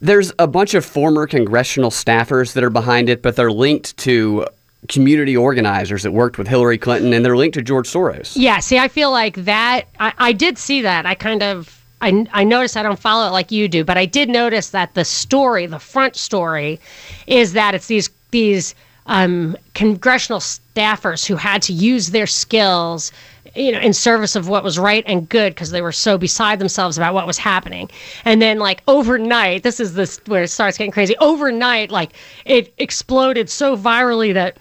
There's 0.00 0.32
a 0.38 0.46
bunch 0.46 0.74
of 0.74 0.84
former 0.84 1.26
congressional 1.26 1.90
staffers 1.90 2.52
that 2.52 2.62
are 2.62 2.70
behind 2.70 3.08
it, 3.08 3.22
but 3.22 3.36
they're 3.36 3.52
linked 3.52 3.96
to 3.98 4.46
community 4.88 5.36
organizers 5.36 6.04
that 6.04 6.12
worked 6.12 6.38
with 6.38 6.46
Hillary 6.46 6.78
Clinton, 6.78 7.12
and 7.12 7.24
they're 7.24 7.36
linked 7.36 7.54
to 7.54 7.62
George 7.62 7.88
Soros. 7.88 8.32
Yeah, 8.36 8.60
see, 8.60 8.78
I 8.78 8.88
feel 8.88 9.10
like 9.10 9.34
that. 9.36 9.88
I, 9.98 10.12
I 10.18 10.32
did 10.32 10.56
see 10.58 10.82
that. 10.82 11.06
I 11.06 11.14
kind 11.14 11.42
of. 11.42 11.74
I, 12.00 12.28
I 12.32 12.44
noticed 12.44 12.76
I 12.76 12.84
don't 12.84 12.98
follow 12.98 13.26
it 13.26 13.32
like 13.32 13.50
you 13.50 13.66
do, 13.66 13.82
but 13.82 13.98
I 13.98 14.06
did 14.06 14.28
notice 14.28 14.70
that 14.70 14.94
the 14.94 15.04
story, 15.04 15.66
the 15.66 15.80
front 15.80 16.14
story, 16.14 16.78
is 17.26 17.54
that 17.54 17.74
it's 17.74 17.88
these 17.88 18.08
these 18.30 18.76
um, 19.06 19.56
congressional 19.74 20.38
staffers 20.38 21.26
who 21.26 21.34
had 21.34 21.60
to 21.62 21.72
use 21.72 22.10
their 22.10 22.26
skills 22.28 23.10
you 23.54 23.72
know 23.72 23.78
in 23.80 23.92
service 23.92 24.36
of 24.36 24.48
what 24.48 24.62
was 24.64 24.78
right 24.78 25.04
and 25.06 25.28
good 25.28 25.54
because 25.54 25.70
they 25.70 25.82
were 25.82 25.92
so 25.92 26.18
beside 26.18 26.58
themselves 26.58 26.96
about 26.96 27.14
what 27.14 27.26
was 27.26 27.38
happening 27.38 27.88
and 28.24 28.40
then 28.42 28.58
like 28.58 28.82
overnight 28.88 29.62
this 29.62 29.80
is 29.80 29.94
this 29.94 30.20
where 30.26 30.42
it 30.44 30.48
starts 30.48 30.78
getting 30.78 30.90
crazy 30.92 31.16
overnight 31.18 31.90
like 31.90 32.12
it 32.44 32.72
exploded 32.78 33.48
so 33.50 33.76
virally 33.76 34.32
that 34.34 34.58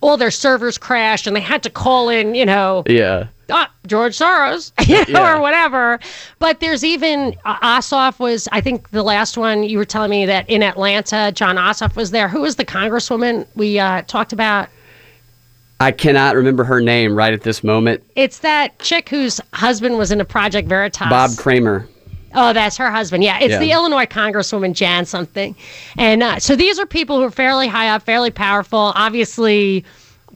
all 0.00 0.16
their 0.16 0.30
servers 0.30 0.78
crashed 0.78 1.26
and 1.26 1.34
they 1.34 1.40
had 1.40 1.62
to 1.62 1.70
call 1.70 2.08
in 2.08 2.34
you 2.34 2.46
know 2.46 2.82
Yeah. 2.86 3.26
ah, 3.50 3.70
George 3.86 4.16
Soros, 4.18 4.72
you 4.86 5.12
know, 5.12 5.20
Yeah. 5.20 5.36
or 5.36 5.40
whatever. 5.40 5.98
But 6.38 6.60
there's 6.60 6.84
even 6.84 7.34
uh, 7.46 7.56
Ossoff 7.78 8.18
was, 8.18 8.46
I 8.52 8.60
think, 8.60 8.90
the 8.90 9.02
last 9.02 9.38
one 9.38 9.62
you 9.64 9.78
were 9.78 9.86
telling 9.86 10.10
me 10.10 10.26
that 10.26 10.48
in 10.50 10.62
Atlanta, 10.62 11.32
Jon 11.32 11.56
Ossoff 11.56 11.96
was 11.96 12.10
there. 12.10 12.28
Who 12.28 12.42
was 12.42 12.56
the 12.56 12.66
congresswoman 12.66 13.46
we 13.56 13.78
uh, 13.78 14.02
talked 14.02 14.34
about? 14.34 14.68
I 15.80 15.92
cannot 15.92 16.34
remember 16.34 16.64
her 16.64 16.80
name 16.80 17.14
right 17.14 17.32
at 17.32 17.42
this 17.42 17.62
moment. 17.62 18.02
It's 18.16 18.38
that 18.40 18.78
chick 18.80 19.08
whose 19.08 19.40
husband 19.54 19.96
was 19.96 20.10
in 20.10 20.20
a 20.20 20.24
Project 20.24 20.68
Veritas. 20.68 21.08
Bob 21.08 21.36
Creamer. 21.36 21.88
Oh, 22.34 22.52
that's 22.52 22.76
her 22.76 22.90
husband. 22.90 23.24
Yeah, 23.24 23.38
it's 23.38 23.52
Yeah. 23.52 23.58
the 23.58 23.72
Illinois 23.72 24.04
Congresswoman 24.06 24.74
Jan 24.74 25.06
something. 25.06 25.54
And 25.96 26.22
uh, 26.22 26.38
so 26.40 26.56
these 26.56 26.78
are 26.78 26.86
people 26.86 27.18
who 27.18 27.24
are 27.24 27.30
fairly 27.30 27.68
high 27.68 27.88
up, 27.88 28.02
fairly 28.02 28.30
powerful, 28.30 28.92
obviously 28.96 29.84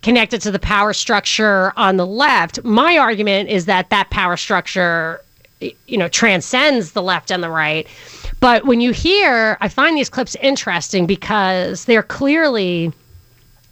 connected 0.01 0.41
to 0.43 0.51
the 0.51 0.59
power 0.59 0.93
structure 0.93 1.73
on 1.77 1.97
the 1.97 2.07
left. 2.07 2.63
My 2.65 2.97
argument 2.97 3.51
is 3.51 3.67
that 3.67 3.91
that 3.91 4.11
power 4.11 4.37
structure, 4.37 5.21
you 5.61 5.99
know, 5.99 6.09
transcends 6.09 6.93
the 6.93 7.03
left 7.03 7.31
and 7.31 7.43
the 7.43 7.51
right. 7.51 7.87
But 8.41 8.65
when 8.65 8.81
you 8.81 8.93
hear, 8.93 9.59
I 9.61 9.69
find 9.69 9.97
these 9.97 10.09
clips 10.09 10.35
interesting 10.37 11.07
because 11.07 11.85
they're 11.85 12.03
clearly 12.03 12.93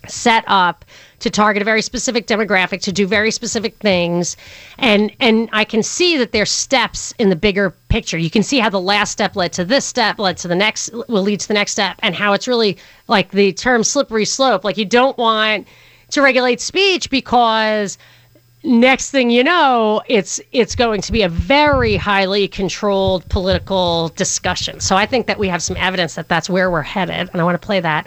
set 0.08 0.44
up 0.46 0.84
to 1.20 1.30
target 1.30 1.62
a 1.62 1.64
very 1.64 1.82
specific 1.82 2.26
demographic 2.26 2.80
to 2.82 2.92
do 2.92 3.06
very 3.06 3.30
specific 3.30 3.76
things 3.76 4.36
and 4.78 5.12
and 5.20 5.48
I 5.52 5.64
can 5.64 5.82
see 5.82 6.16
that 6.18 6.32
there's 6.32 6.50
steps 6.50 7.12
in 7.18 7.30
the 7.30 7.36
bigger 7.36 7.70
picture. 7.88 8.18
You 8.18 8.30
can 8.30 8.42
see 8.42 8.58
how 8.58 8.70
the 8.70 8.80
last 8.80 9.10
step 9.12 9.36
led 9.36 9.52
to 9.54 9.64
this 9.64 9.84
step, 9.84 10.18
led 10.18 10.36
to 10.38 10.48
the 10.48 10.54
next 10.54 10.90
will 11.08 11.22
lead 11.22 11.40
to 11.40 11.48
the 11.48 11.54
next 11.54 11.72
step 11.72 11.96
and 12.00 12.14
how 12.14 12.32
it's 12.32 12.48
really 12.48 12.78
like 13.08 13.30
the 13.30 13.52
term 13.52 13.84
slippery 13.84 14.24
slope. 14.24 14.64
Like 14.64 14.76
you 14.78 14.84
don't 14.84 15.16
want 15.18 15.68
to 16.10 16.22
regulate 16.22 16.60
speech 16.60 17.10
because 17.10 17.98
next 18.62 19.10
thing 19.10 19.30
you 19.30 19.42
know 19.42 20.02
it's 20.06 20.38
it's 20.52 20.74
going 20.74 21.00
to 21.00 21.12
be 21.12 21.22
a 21.22 21.28
very 21.28 21.96
highly 21.96 22.48
controlled 22.48 23.28
political 23.28 24.08
discussion. 24.10 24.80
So 24.80 24.96
I 24.96 25.06
think 25.06 25.26
that 25.26 25.38
we 25.38 25.48
have 25.48 25.62
some 25.62 25.76
evidence 25.76 26.14
that 26.14 26.28
that's 26.28 26.50
where 26.50 26.70
we're 26.70 26.82
headed 26.82 27.30
and 27.32 27.40
I 27.40 27.44
want 27.44 27.60
to 27.60 27.66
play 27.66 27.80
that 27.80 28.06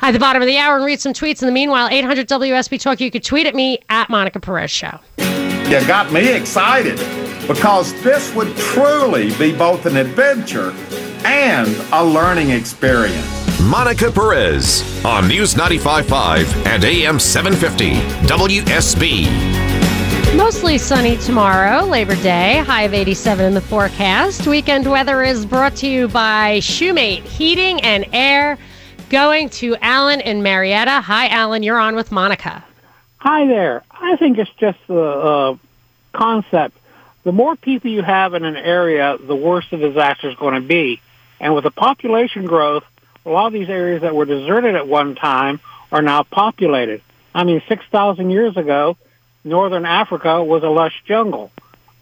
at 0.00 0.12
the 0.12 0.18
bottom 0.18 0.42
of 0.42 0.46
the 0.46 0.56
hour 0.58 0.76
and 0.76 0.84
read 0.84 1.00
some 1.00 1.12
tweets. 1.12 1.42
In 1.42 1.46
the 1.46 1.52
meanwhile, 1.52 1.88
800 1.90 2.28
WSB 2.28 2.80
Talk, 2.80 3.00
you 3.00 3.10
could 3.10 3.24
tweet 3.24 3.46
at 3.46 3.54
me 3.54 3.78
at 3.88 4.08
Monica 4.08 4.40
Perez 4.40 4.70
Show. 4.70 4.98
You 5.18 5.86
got 5.86 6.12
me 6.12 6.32
excited 6.32 6.98
because 7.46 7.92
this 8.02 8.34
would 8.34 8.56
truly 8.56 9.34
be 9.36 9.56
both 9.56 9.86
an 9.86 9.96
adventure 9.96 10.72
and 11.24 11.68
a 11.92 12.04
learning 12.04 12.50
experience. 12.50 13.60
Monica 13.60 14.10
Perez 14.10 15.04
on 15.04 15.28
News 15.28 15.54
95.5 15.54 16.66
and 16.66 16.84
AM 16.84 17.18
750 17.18 17.94
WSB. 18.26 19.26
Mostly 20.36 20.78
sunny 20.78 21.16
tomorrow, 21.16 21.84
Labor 21.84 22.14
Day, 22.16 22.58
high 22.58 22.82
of 22.82 22.94
87 22.94 23.44
in 23.44 23.54
the 23.54 23.60
forecast. 23.60 24.46
Weekend 24.46 24.88
weather 24.88 25.22
is 25.22 25.44
brought 25.44 25.74
to 25.76 25.88
you 25.88 26.06
by 26.06 26.58
Shoemate 26.58 27.22
Heating 27.24 27.80
and 27.80 28.06
Air. 28.12 28.58
Going 29.10 29.48
to 29.50 29.74
Alan 29.80 30.20
in 30.20 30.42
Marietta. 30.42 31.00
Hi, 31.00 31.28
Alan. 31.28 31.62
You're 31.62 31.78
on 31.78 31.96
with 31.96 32.12
Monica. 32.12 32.62
Hi 33.16 33.46
there. 33.46 33.82
I 33.90 34.16
think 34.16 34.36
it's 34.36 34.50
just 34.58 34.78
the 34.86 35.00
uh, 35.00 35.56
concept. 36.12 36.76
The 37.24 37.32
more 37.32 37.56
people 37.56 37.90
you 37.90 38.02
have 38.02 38.34
in 38.34 38.44
an 38.44 38.56
area, 38.56 39.16
the 39.18 39.34
worse 39.34 39.66
the 39.70 39.78
disaster 39.78 40.28
is 40.28 40.36
going 40.36 40.56
to 40.56 40.60
be. 40.60 41.00
And 41.40 41.54
with 41.54 41.64
the 41.64 41.70
population 41.70 42.44
growth, 42.44 42.84
a 43.24 43.30
lot 43.30 43.46
of 43.46 43.54
these 43.54 43.70
areas 43.70 44.02
that 44.02 44.14
were 44.14 44.26
deserted 44.26 44.74
at 44.74 44.86
one 44.86 45.14
time 45.14 45.60
are 45.90 46.02
now 46.02 46.22
populated. 46.22 47.00
I 47.34 47.44
mean, 47.44 47.62
6,000 47.66 48.28
years 48.28 48.58
ago, 48.58 48.98
northern 49.42 49.86
Africa 49.86 50.44
was 50.44 50.62
a 50.62 50.68
lush 50.68 51.02
jungle, 51.06 51.50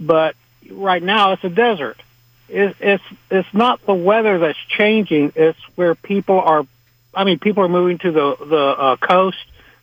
but 0.01 0.35
right 0.69 1.03
now 1.03 1.33
it's 1.33 1.45
a 1.45 1.51
desert. 1.51 2.03
It's, 2.49 2.77
it's, 2.81 3.05
it's 3.31 3.55
not 3.55 3.85
the 3.87 3.95
weather 3.95 4.41
that's 4.41 4.59
changing. 4.69 5.35
It's 5.37 5.59
where 5.77 5.95
people 5.95 6.41
are 6.41 6.67
I 7.17 7.25
mean, 7.25 7.39
people 7.39 7.65
are 7.65 7.69
moving 7.69 7.99
to 7.99 8.13
the 8.13 8.37
the 8.45 8.57
uh, 8.57 8.97
coast, 8.97 9.39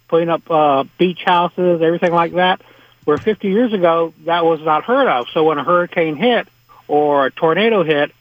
putting 0.07 0.29
up 0.29 0.49
uh, 0.49 0.85
beach 0.97 1.23
houses, 1.25 1.81
everything 1.81 2.13
like 2.13 2.33
that. 2.33 2.61
Where 3.05 3.17
50 3.17 3.49
years 3.49 3.73
ago, 3.73 4.13
that 4.25 4.45
was 4.45 4.61
not 4.61 4.85
heard 4.85 5.07
of. 5.07 5.27
So 5.33 5.43
when 5.43 5.57
a 5.57 5.63
hurricane 5.63 6.15
hit 6.15 6.47
or 6.87 7.25
a 7.25 7.31
tornado 7.31 7.83
hit, 7.83 8.11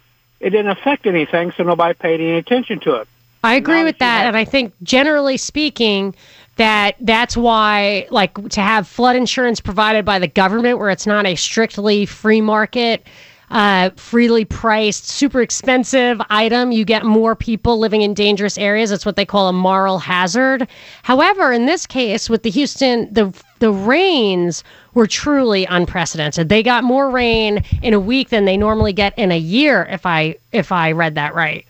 it 0.41 0.51
didn't 0.51 0.71
affect 0.71 1.07
anything, 1.07 1.53
so 1.53 1.63
nobody 1.63 1.95
paid 1.95 2.21
any 2.21 2.33
attention 2.33 2.81
to 2.81 2.97
it. 2.97 3.09
I 3.45 3.55
agree 3.55 3.81
Now 3.81 3.85
with 3.85 3.99
that 3.99 4.23
that. 4.23 4.27
And 4.27 4.37
I 4.37 4.45
think 4.45 4.73
generally 4.83 5.37
speaking, 5.37 6.17
that 6.57 6.97
that's 7.01 7.37
why 7.37 8.07
like 8.11 8.49
to 8.51 8.61
have 8.61 8.87
flood 8.87 9.17
insurance 9.17 9.61
provided 9.61 10.05
by 10.05 10.19
the 10.19 10.29
government 10.29 10.79
where 10.79 10.91
it's 10.91 11.07
not 11.07 11.27
a 11.27 11.35
strictly 11.35 12.07
free 12.07 12.41
market 12.41 13.07
uh, 13.53 13.91
freely 13.97 14.47
priced 14.47 15.07
super 15.07 15.43
expensive 15.43 16.21
item. 16.31 16.73
You 16.73 16.87
get 16.87 17.05
more 17.05 17.37
people 17.37 17.79
living 17.79 18.01
in 18.01 18.15
dangerous 18.15 18.57
areas. 18.57 18.91
It's 18.91 19.05
what 19.05 19.17
they 19.17 19.27
call 19.27 19.49
a 19.49 19.53
moral 19.53 19.99
hazard. 19.99 20.67
However 21.03 21.53
in 21.53 21.67
this 21.67 21.87
case 21.87 22.31
with 22.31 22.43
the 22.43 22.51
houston 22.51 23.13
the 23.13 23.33
the 23.59 23.71
rains 23.71 24.65
were 24.95 25.07
truly 25.07 25.67
unprecedented. 25.67 26.49
They 26.49 26.63
got 26.63 26.83
more 26.83 27.11
rain 27.11 27.63
in 27.83 27.93
a 27.93 28.01
week 28.01 28.31
than 28.31 28.47
they 28.47 28.57
normally 28.57 28.95
get 28.95 29.17
in 29.19 29.31
a 29.31 29.39
year 29.39 29.87
if 29.91 30.07
i 30.07 30.35
if 30.51 30.73
i 30.73 30.93
read 30.93 31.17
that 31.17 31.35
right. 31.35 31.67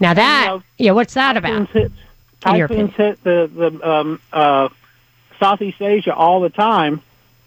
Now 0.00 0.14
that 0.14 0.46
know, 0.46 0.62
yeah 0.78 0.92
what's 0.92 1.14
that 1.14 1.36
about 1.36 1.68
hit, 1.68 1.92
typhoons 2.40 2.94
hit 2.94 3.22
the 3.24 3.50
the 3.54 3.88
um, 3.88 4.20
uh, 4.32 4.70
Southeast 5.38 5.82
Asia 5.82 6.14
all 6.14 6.40
the 6.40 6.48
time, 6.48 7.02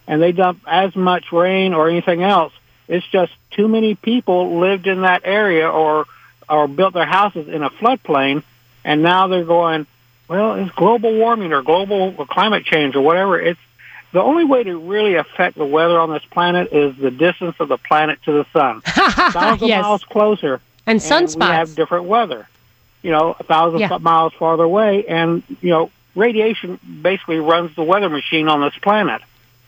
and 0.08 0.22
they 0.22 0.32
dump 0.32 0.62
as 0.68 0.96
much 0.96 1.32
rain 1.32 1.74
or 1.74 1.90
anything 1.90 2.22
else. 2.22 2.54
It's 2.90 3.06
just 3.08 3.32
too 3.52 3.68
many 3.68 3.96
people 3.96 4.60
lived 4.60 4.88
in 4.88 5.02
that 5.02 5.22
area 5.24 5.70
or 5.70 6.06
or 6.50 6.68
built 6.68 6.94
their 6.96 7.06
houses 7.06 7.48
in 7.48 7.62
a 7.64 7.70
floodplain, 7.70 8.42
and 8.84 9.04
now 9.04 9.28
they're 9.28 9.44
going, 9.46 9.86
well, 10.28 10.56
it's 10.56 10.72
global 10.76 11.14
warming 11.14 11.54
or 11.54 11.62
global 11.62 12.12
climate 12.26 12.66
change 12.66 12.96
or 12.96 13.02
whatever. 13.02 13.40
It's 13.40 13.60
the 14.12 14.22
only 14.22 14.44
way 14.46 14.64
to 14.64 14.76
really 14.80 15.14
affect 15.16 15.56
the 15.56 15.66
weather 15.66 16.00
on 16.00 16.10
this 16.10 16.26
planet 16.26 16.74
is 16.74 16.96
the 16.98 17.12
distance 17.12 17.56
of 17.60 17.68
the 17.70 17.78
planet 17.78 18.18
to 18.26 18.32
the 18.32 18.46
sun. 18.52 18.82
Thousand 19.32 19.68
Yes. 19.68 19.84
miles 19.84 20.04
closer, 20.06 20.60
and 20.88 21.00
and 21.04 21.28
we 21.28 21.34
sunspots 21.36 21.52
have 21.54 21.76
different 21.76 22.06
weather. 22.06 22.48
You 23.04 23.12
know, 23.12 23.36
a 23.40 23.44
thousand 23.44 23.82
Yeah. 23.82 23.98
miles 24.02 24.34
farther 24.34 24.64
away, 24.64 25.06
and 25.08 25.44
you 25.62 25.70
know, 25.70 25.92
radiation 26.16 26.80
basically 27.04 27.38
runs 27.40 27.76
the 27.76 27.84
weather 27.84 28.10
machine 28.10 28.48
on 28.50 28.62
this 28.62 28.74
planet. 28.82 29.22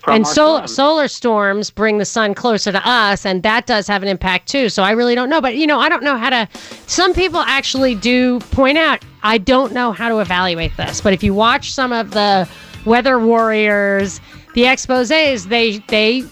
And 0.07 0.25
sol- 0.27 0.67
solar 0.67 1.07
storms 1.07 1.69
bring 1.69 1.97
the 1.97 2.05
sun 2.05 2.33
closer 2.33 2.71
to 2.71 2.87
us 2.87 3.25
and 3.25 3.43
that 3.43 3.65
does 3.65 3.87
have 3.87 4.01
an 4.01 4.09
impact 4.09 4.47
too. 4.47 4.69
So 4.69 4.83
i 4.83 4.91
really 4.91 5.15
don't 5.15 5.29
know. 5.29 5.41
But 5.41 5.55
you 5.57 5.67
know 5.67 5.79
i 5.79 5.89
don't 5.89 6.03
know 6.03 6.17
how 6.17 6.29
to 6.29 6.47
some 6.87 7.13
people 7.13 7.39
actually 7.41 7.95
do 7.95 8.39
point 8.39 8.77
out 8.77 9.03
i 9.23 9.37
don't 9.37 9.73
know 9.73 9.91
how 9.91 10.09
to 10.09 10.19
evaluate 10.19 10.75
this. 10.77 11.01
But 11.01 11.13
if 11.13 11.23
you 11.23 11.33
watch 11.33 11.71
some 11.71 11.91
of 11.93 12.11
the 12.11 12.47
weather 12.85 13.19
warriors 13.19 14.19
the 14.53 14.63
exposés 14.63 15.47
they 15.47 15.77
they 15.87 16.23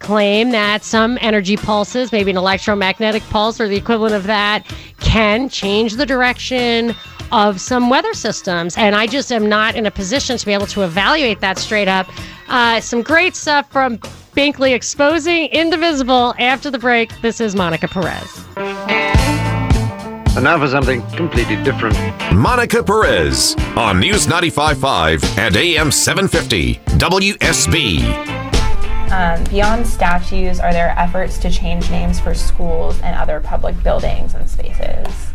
claim 0.00 0.50
that 0.50 0.82
some 0.82 1.16
energy 1.20 1.56
pulses 1.56 2.10
maybe 2.10 2.30
an 2.30 2.36
electromagnetic 2.36 3.22
pulse 3.24 3.60
or 3.60 3.68
the 3.68 3.76
equivalent 3.76 4.14
of 4.14 4.24
that 4.24 4.66
can 4.98 5.48
change 5.48 5.94
the 5.94 6.04
direction 6.04 6.92
of 7.32 7.60
some 7.60 7.90
weather 7.90 8.14
systems. 8.14 8.76
And 8.76 8.94
I 8.94 9.06
just 9.06 9.32
am 9.32 9.48
not 9.48 9.74
in 9.74 9.86
a 9.86 9.90
position 9.90 10.36
to 10.36 10.46
be 10.46 10.52
able 10.52 10.66
to 10.66 10.82
evaluate 10.82 11.40
that 11.40 11.58
straight 11.58 11.88
up. 11.88 12.08
Uh, 12.48 12.80
some 12.80 13.02
great 13.02 13.34
stuff 13.34 13.70
from 13.72 13.98
Binkley 14.36 14.74
exposing 14.74 15.46
Indivisible 15.46 16.34
after 16.38 16.70
the 16.70 16.78
break. 16.78 17.10
This 17.22 17.40
is 17.40 17.56
Monica 17.56 17.88
Perez. 17.88 18.46
And 20.34 20.44
now 20.44 20.58
for 20.58 20.68
something 20.68 21.02
completely 21.10 21.62
different. 21.62 21.96
Monica 22.32 22.82
Perez 22.82 23.54
on 23.76 24.00
News 24.00 24.26
95.5 24.26 25.38
and 25.38 25.56
AM 25.56 25.90
750 25.90 26.76
WSB. 26.98 28.42
Um, 29.12 29.44
beyond 29.44 29.86
statues, 29.86 30.58
are 30.58 30.72
there 30.72 30.94
efforts 30.96 31.36
to 31.40 31.50
change 31.50 31.90
names 31.90 32.18
for 32.18 32.32
schools 32.32 32.98
and 33.02 33.14
other 33.14 33.40
public 33.40 33.80
buildings 33.82 34.32
and 34.32 34.48
spaces? 34.48 35.31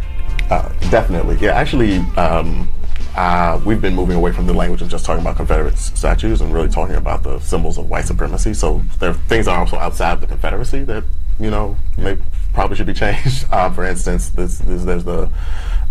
Uh, 0.50 0.70
definitely. 0.90 1.38
Yeah, 1.38 1.52
actually, 1.52 1.98
um, 2.16 2.70
uh, 3.16 3.60
we've 3.66 3.82
been 3.82 3.96
moving 3.96 4.16
away 4.16 4.32
from 4.32 4.46
the 4.46 4.54
language 4.54 4.82
of 4.82 4.90
just 4.90 5.06
talking 5.06 5.22
about 5.22 5.36
Confederate 5.36 5.78
statues 5.78 6.40
and 6.40 6.54
really 6.54 6.70
talking 6.70 6.96
about 6.96 7.24
the 7.24 7.40
symbols 7.40 7.78
of 7.78 7.90
white 7.90 8.06
supremacy. 8.06 8.54
So 8.54 8.82
there 9.00 9.10
are 9.10 9.14
things 9.14 9.46
that 9.46 9.54
are 9.54 9.60
also 9.60 9.78
outside 9.78 10.14
of 10.14 10.22
the 10.22 10.28
Confederacy 10.28 10.84
that 10.84 11.04
you 11.40 11.50
know 11.50 11.76
may, 11.98 12.18
probably 12.54 12.78
should 12.78 12.88
be 12.88 12.94
changed. 13.06 13.46
Uh, 13.52 13.72
for 13.72 13.84
instance, 13.86 14.30
this, 14.30 14.60
this, 14.60 14.84
there's 14.84 15.04
the 15.04 15.30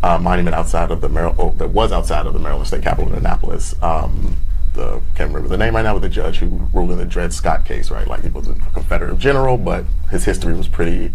uh, 0.03 0.19
monument 0.19 0.55
outside 0.55 0.91
of 0.91 1.01
the 1.01 1.09
Maryland 1.09 1.39
oh, 1.41 1.51
that 1.59 1.69
was 1.69 1.93
outside 1.93 2.27
of 2.27 2.33
the 2.33 2.39
Maryland 2.39 2.67
State 2.67 2.83
Capitol 2.83 3.13
in 3.13 3.19
Annapolis. 3.19 3.75
Um, 3.83 4.37
the 4.75 5.01
can't 5.15 5.29
remember 5.33 5.49
the 5.49 5.57
name 5.57 5.75
right 5.75 5.83
now, 5.83 5.95
but 5.95 6.03
the 6.03 6.09
judge 6.09 6.39
who 6.39 6.47
ruled 6.73 6.93
in 6.93 6.99
the 6.99 7.05
Dred 7.05 7.33
Scott 7.33 7.65
case, 7.65 7.91
right? 7.91 8.07
Like 8.07 8.23
he 8.23 8.29
was 8.29 8.49
a 8.49 8.55
Confederate 8.55 9.19
general, 9.19 9.57
but 9.57 9.85
his 10.11 10.25
history 10.25 10.55
was 10.55 10.69
pretty 10.69 11.13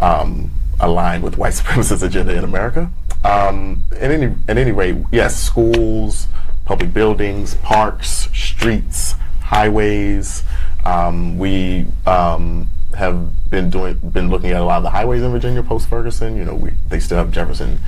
um, 0.00 0.50
aligned 0.80 1.22
with 1.22 1.38
white 1.38 1.52
supremacist 1.54 2.02
agenda 2.02 2.34
in 2.34 2.44
America. 2.44 2.90
Um, 3.24 3.84
at 3.92 4.10
any 4.10 4.34
at 4.48 4.56
any 4.56 4.72
rate, 4.72 4.96
yes, 5.10 5.36
schools, 5.40 6.28
public 6.64 6.92
buildings, 6.92 7.54
parks, 7.56 8.28
streets, 8.32 9.14
highways. 9.40 10.44
Um, 10.84 11.38
we 11.38 11.86
um, 12.06 12.68
have 12.96 13.50
been 13.50 13.70
doing 13.70 13.94
been 13.94 14.30
looking 14.30 14.50
at 14.50 14.60
a 14.60 14.64
lot 14.64 14.78
of 14.78 14.82
the 14.82 14.90
highways 14.90 15.22
in 15.22 15.30
Virginia 15.32 15.62
post 15.62 15.88
Ferguson. 15.88 16.36
You 16.36 16.44
know, 16.44 16.54
we 16.54 16.70
they 16.88 17.00
still 17.00 17.18
have 17.18 17.30
Jefferson 17.30 17.80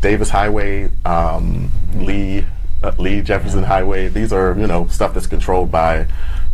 Davis 0.00 0.30
Highway, 0.30 0.90
um, 1.04 1.70
Lee 1.94 2.46
uh, 2.82 2.92
Lee 2.98 3.20
Jefferson 3.22 3.64
Highway. 3.64 4.08
These 4.08 4.32
are 4.32 4.56
you 4.58 4.66
know 4.66 4.86
stuff 4.86 5.14
that's 5.14 5.26
controlled 5.26 5.70
by 5.70 6.06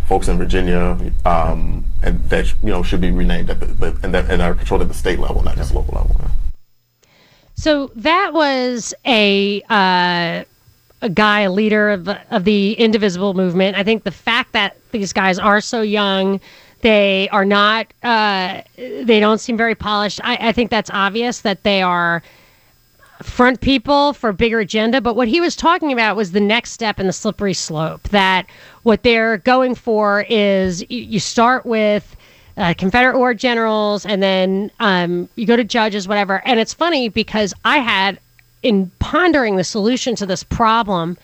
folks 0.07 0.29
in 0.29 0.39
Virginia, 0.39 0.99
um, 1.25 1.85
and 2.03 2.23
that 2.29 2.53
you 2.63 2.71
know 2.71 2.83
should 2.83 3.01
be 3.01 3.11
renamed 3.11 3.51
at 3.51 3.61
the, 3.61 3.67
the 3.67 3.99
and 4.03 4.15
that 4.15 4.31
and 4.31 4.43
are 4.43 4.55
controlled 4.55 4.83
at 4.83 4.89
the 4.89 4.95
state 4.95 5.19
level, 5.19 5.43
not 5.43 5.57
just 5.57 5.75
local 5.75 5.95
level. 5.95 6.31
So 7.55 7.91
that 7.97 8.33
was 8.33 8.95
a. 9.07 9.63
Uh, 9.69 10.45
a 11.05 11.09
guy, 11.09 11.41
a 11.41 11.51
leader 11.51 11.91
of 11.91 12.05
the, 12.05 12.21
of 12.35 12.45
the 12.45 12.75
indivisible 12.75 13.35
movement. 13.35 13.77
I 13.77 13.83
think 13.83 14.05
the 14.05 14.13
fact 14.13 14.53
that 14.53 14.77
these 14.93 15.13
guys 15.13 15.37
are 15.37 15.61
so 15.61 15.83
young, 15.83 16.41
they 16.81 17.29
are 17.31 17.45
not, 17.45 17.89
uh, 18.05 18.63
they 18.77 19.19
don't 19.19 19.39
seem 19.39 19.57
very 19.57 19.75
polished. 19.75 20.21
I, 20.23 20.39
I 20.41 20.53
think 20.53 20.71
that's 20.71 20.91
obvious 20.91 21.41
that 21.41 21.65
they 21.65 21.83
are 21.83 22.23
front 23.23 23.61
people 23.61 24.13
for 24.13 24.33
bigger 24.33 24.61
agenda. 24.61 25.01
But 25.01 25.17
what 25.17 25.29
he 25.29 25.41
was 25.41 25.57
talking 25.57 25.93
about 25.93 26.17
was 26.17 26.33
the 26.33 26.41
next 26.41 26.73
step 26.73 26.99
in 26.99 27.07
the 27.07 27.13
slippery 27.13 27.55
slope. 27.55 28.03
That 28.09 28.47
what 28.83 29.03
they're 29.03 29.39
going 29.39 29.75
for 29.75 30.27
is 30.29 30.85
you 30.89 31.21
start 31.21 31.65
with 31.67 32.17
uh, 32.57 32.75
Confederate 32.77 33.17
war 33.17 33.35
generals, 33.35 34.05
and 34.05 34.23
then 34.23 34.71
um, 34.81 35.29
you 35.37 35.47
go 35.47 35.57
to 35.57 35.65
judges, 35.65 36.07
whatever. 36.07 36.43
And 36.47 36.61
it's 36.61 36.75
funny 36.75 37.09
because 37.09 37.55
I 37.65 37.79
had, 37.79 38.19
in 38.63 38.91
pondering 38.99 39.57
the 39.57 39.65
solution 39.65 40.17
to 40.17 40.27
this 40.27 40.43
problem, 40.43 41.17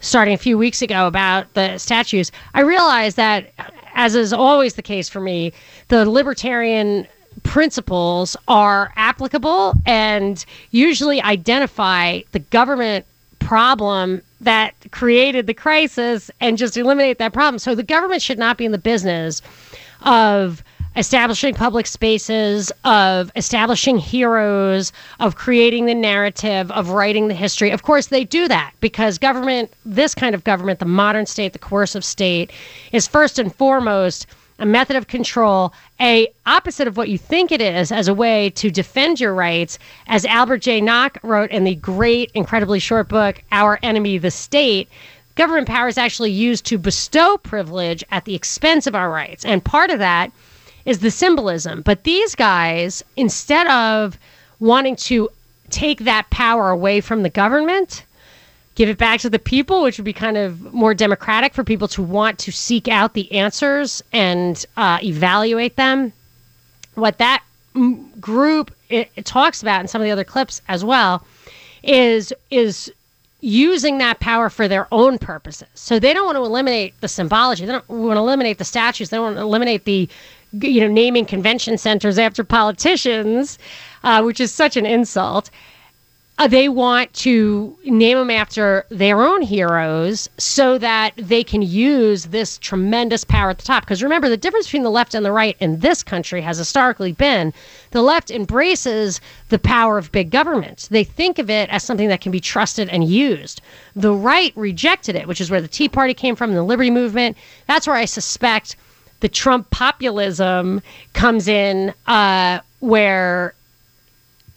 starting 0.00 0.34
a 0.34 0.38
few 0.38 0.58
weeks 0.58 0.82
ago 0.82 1.06
about 1.06 1.52
the 1.54 1.78
statues, 1.78 2.32
I 2.54 2.60
realized 2.60 3.16
that, 3.16 3.52
as 3.94 4.14
is 4.14 4.32
always 4.32 4.74
the 4.74 4.82
case 4.82 5.08
for 5.08 5.20
me, 5.20 5.52
the 5.88 6.08
libertarian 6.08 7.06
principles 7.50 8.36
are 8.46 8.92
applicable 8.94 9.74
and 9.84 10.44
usually 10.70 11.20
identify 11.20 12.20
the 12.30 12.38
government 12.38 13.04
problem 13.40 14.22
that 14.40 14.72
created 14.92 15.48
the 15.48 15.52
crisis 15.52 16.30
and 16.40 16.56
just 16.56 16.76
eliminate 16.76 17.18
that 17.18 17.32
problem. 17.32 17.58
So 17.58 17.74
the 17.74 17.82
government 17.82 18.22
should 18.22 18.38
not 18.38 18.56
be 18.56 18.66
in 18.66 18.70
the 18.70 18.78
business 18.78 19.42
of 20.02 20.62
establishing 20.94 21.52
public 21.52 21.88
spaces, 21.88 22.70
of 22.84 23.32
establishing 23.34 23.98
heroes, 23.98 24.92
of 25.18 25.34
creating 25.34 25.86
the 25.86 25.94
narrative, 25.94 26.70
of 26.70 26.90
writing 26.90 27.26
the 27.26 27.34
history. 27.34 27.72
Of 27.72 27.82
course, 27.82 28.06
they 28.06 28.22
do 28.22 28.46
that 28.46 28.74
because 28.80 29.18
government, 29.18 29.72
this 29.84 30.14
kind 30.14 30.36
of 30.36 30.44
government, 30.44 30.78
the 30.78 30.84
modern 30.84 31.26
state, 31.26 31.52
the 31.52 31.58
coercive 31.58 32.04
state, 32.04 32.52
is 32.92 33.08
first 33.08 33.40
and 33.40 33.52
foremost 33.52 34.28
a 34.60 34.66
method 34.66 34.94
of 34.94 35.08
control, 35.08 35.72
a 36.00 36.28
opposite 36.46 36.86
of 36.86 36.96
what 36.96 37.08
you 37.08 37.18
think 37.18 37.50
it 37.50 37.60
is 37.60 37.90
as 37.90 38.06
a 38.06 38.14
way 38.14 38.50
to 38.50 38.70
defend 38.70 39.18
your 39.18 39.34
rights, 39.34 39.78
as 40.06 40.24
Albert 40.26 40.58
J. 40.58 40.80
Nock 40.80 41.18
wrote 41.22 41.50
in 41.50 41.64
the 41.64 41.74
great, 41.74 42.30
incredibly 42.34 42.78
short 42.78 43.08
book, 43.08 43.42
Our 43.50 43.78
Enemy, 43.82 44.18
the 44.18 44.30
State. 44.30 44.88
Government 45.34 45.66
power 45.66 45.88
is 45.88 45.96
actually 45.96 46.30
used 46.30 46.66
to 46.66 46.76
bestow 46.76 47.38
privilege 47.38 48.04
at 48.10 48.26
the 48.26 48.34
expense 48.34 48.86
of 48.86 48.94
our 48.94 49.10
rights. 49.10 49.44
And 49.44 49.64
part 49.64 49.90
of 49.90 49.98
that 49.98 50.30
is 50.84 50.98
the 50.98 51.10
symbolism. 51.10 51.80
But 51.80 52.04
these 52.04 52.34
guys, 52.34 53.02
instead 53.16 53.66
of 53.66 54.18
wanting 54.58 54.96
to 54.96 55.30
take 55.70 56.00
that 56.00 56.28
power 56.30 56.68
away 56.68 57.00
from 57.00 57.22
the 57.22 57.30
government, 57.30 58.04
give 58.80 58.88
it 58.88 58.96
back 58.96 59.20
to 59.20 59.28
the 59.28 59.38
people, 59.38 59.82
which 59.82 59.98
would 59.98 60.06
be 60.06 60.12
kind 60.14 60.38
of 60.38 60.72
more 60.72 60.94
democratic 60.94 61.52
for 61.52 61.62
people 61.62 61.86
to 61.86 62.00
want 62.00 62.38
to 62.38 62.50
seek 62.50 62.88
out 62.88 63.12
the 63.12 63.30
answers 63.30 64.02
and 64.10 64.64
uh, 64.78 64.98
evaluate 65.02 65.76
them. 65.76 66.14
What 66.94 67.18
that 67.18 67.42
group 68.20 68.74
it, 68.88 69.10
it 69.16 69.26
talks 69.26 69.60
about 69.60 69.82
in 69.82 69.88
some 69.88 70.00
of 70.00 70.06
the 70.06 70.10
other 70.10 70.24
clips 70.24 70.62
as 70.66 70.82
well 70.82 71.26
is 71.82 72.32
is 72.50 72.90
using 73.42 73.98
that 73.98 74.18
power 74.18 74.48
for 74.48 74.66
their 74.66 74.88
own 74.90 75.18
purposes. 75.18 75.68
So 75.74 75.98
they 75.98 76.14
don't 76.14 76.24
want 76.24 76.36
to 76.36 76.42
eliminate 76.42 76.98
the 77.02 77.08
symbology. 77.08 77.66
They 77.66 77.72
don't 77.72 77.86
want 77.86 78.16
to 78.16 78.20
eliminate 78.20 78.56
the 78.56 78.64
statues. 78.64 79.10
They 79.10 79.18
don't 79.18 79.24
want 79.24 79.36
to 79.36 79.42
eliminate 79.42 79.84
the 79.84 80.08
you 80.52 80.80
know 80.80 80.88
naming 80.88 81.26
convention 81.26 81.76
centers 81.76 82.18
after 82.18 82.44
politicians, 82.44 83.58
uh, 84.04 84.22
which 84.22 84.40
is 84.40 84.50
such 84.50 84.78
an 84.78 84.86
insult 84.86 85.50
uh, 86.40 86.48
they 86.48 86.70
want 86.70 87.12
to 87.12 87.76
name 87.84 88.16
them 88.16 88.30
after 88.30 88.86
their 88.88 89.20
own 89.20 89.42
heroes 89.42 90.26
so 90.38 90.78
that 90.78 91.12
they 91.18 91.44
can 91.44 91.60
use 91.60 92.24
this 92.24 92.56
tremendous 92.56 93.24
power 93.24 93.50
at 93.50 93.58
the 93.58 93.64
top. 93.64 93.84
Because 93.84 94.02
remember, 94.02 94.26
the 94.26 94.38
difference 94.38 94.64
between 94.64 94.82
the 94.82 94.90
left 94.90 95.14
and 95.14 95.22
the 95.22 95.32
right 95.32 95.54
in 95.60 95.80
this 95.80 96.02
country 96.02 96.40
has 96.40 96.56
historically 96.56 97.12
been 97.12 97.52
the 97.90 98.00
left 98.00 98.30
embraces 98.30 99.20
the 99.50 99.58
power 99.58 99.98
of 99.98 100.10
big 100.12 100.30
government. 100.30 100.88
They 100.90 101.04
think 101.04 101.38
of 101.38 101.50
it 101.50 101.68
as 101.68 101.84
something 101.84 102.08
that 102.08 102.22
can 102.22 102.32
be 102.32 102.40
trusted 102.40 102.88
and 102.88 103.04
used. 103.04 103.60
The 103.94 104.14
right 104.14 104.54
rejected 104.56 105.16
it, 105.16 105.28
which 105.28 105.42
is 105.42 105.50
where 105.50 105.60
the 105.60 105.68
Tea 105.68 105.90
Party 105.90 106.14
came 106.14 106.36
from, 106.36 106.54
the 106.54 106.62
Liberty 106.62 106.90
Movement. 106.90 107.36
That's 107.66 107.86
where 107.86 107.96
I 107.96 108.06
suspect 108.06 108.76
the 109.20 109.28
Trump 109.28 109.68
populism 109.68 110.80
comes 111.12 111.48
in, 111.48 111.92
uh, 112.06 112.60
where 112.78 113.52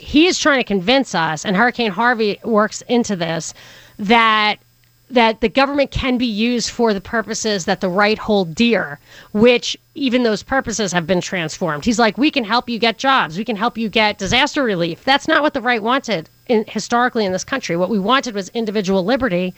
he 0.03 0.27
is 0.27 0.37
trying 0.37 0.59
to 0.59 0.63
convince 0.63 1.15
us, 1.15 1.45
and 1.45 1.55
Hurricane 1.55 1.91
Harvey 1.91 2.39
works 2.43 2.81
into 2.83 3.15
this, 3.15 3.53
that 3.97 4.59
that 5.09 5.41
the 5.41 5.49
government 5.49 5.91
can 5.91 6.17
be 6.17 6.25
used 6.25 6.71
for 6.71 6.91
the 6.91 7.01
purposes 7.01 7.65
that 7.65 7.81
the 7.81 7.89
right 7.89 8.17
hold 8.17 8.55
dear, 8.55 8.99
which 9.31 9.77
even 9.93 10.23
those 10.23 10.41
purposes 10.41 10.91
have 10.91 11.05
been 11.05 11.21
transformed. 11.21 11.85
He's 11.85 11.99
like, 11.99 12.17
we 12.17 12.31
can 12.31 12.43
help 12.43 12.67
you 12.67 12.79
get 12.79 12.97
jobs, 12.97 13.37
we 13.37 13.45
can 13.45 13.55
help 13.55 13.77
you 13.77 13.89
get 13.89 14.17
disaster 14.17 14.63
relief. 14.63 15.03
That's 15.03 15.27
not 15.27 15.43
what 15.43 15.53
the 15.53 15.61
right 15.61 15.83
wanted 15.83 16.29
in, 16.47 16.65
historically 16.67 17.25
in 17.25 17.31
this 17.31 17.43
country. 17.43 17.75
What 17.75 17.91
we 17.91 17.99
wanted 17.99 18.33
was 18.33 18.49
individual 18.49 19.05
liberty 19.05 19.53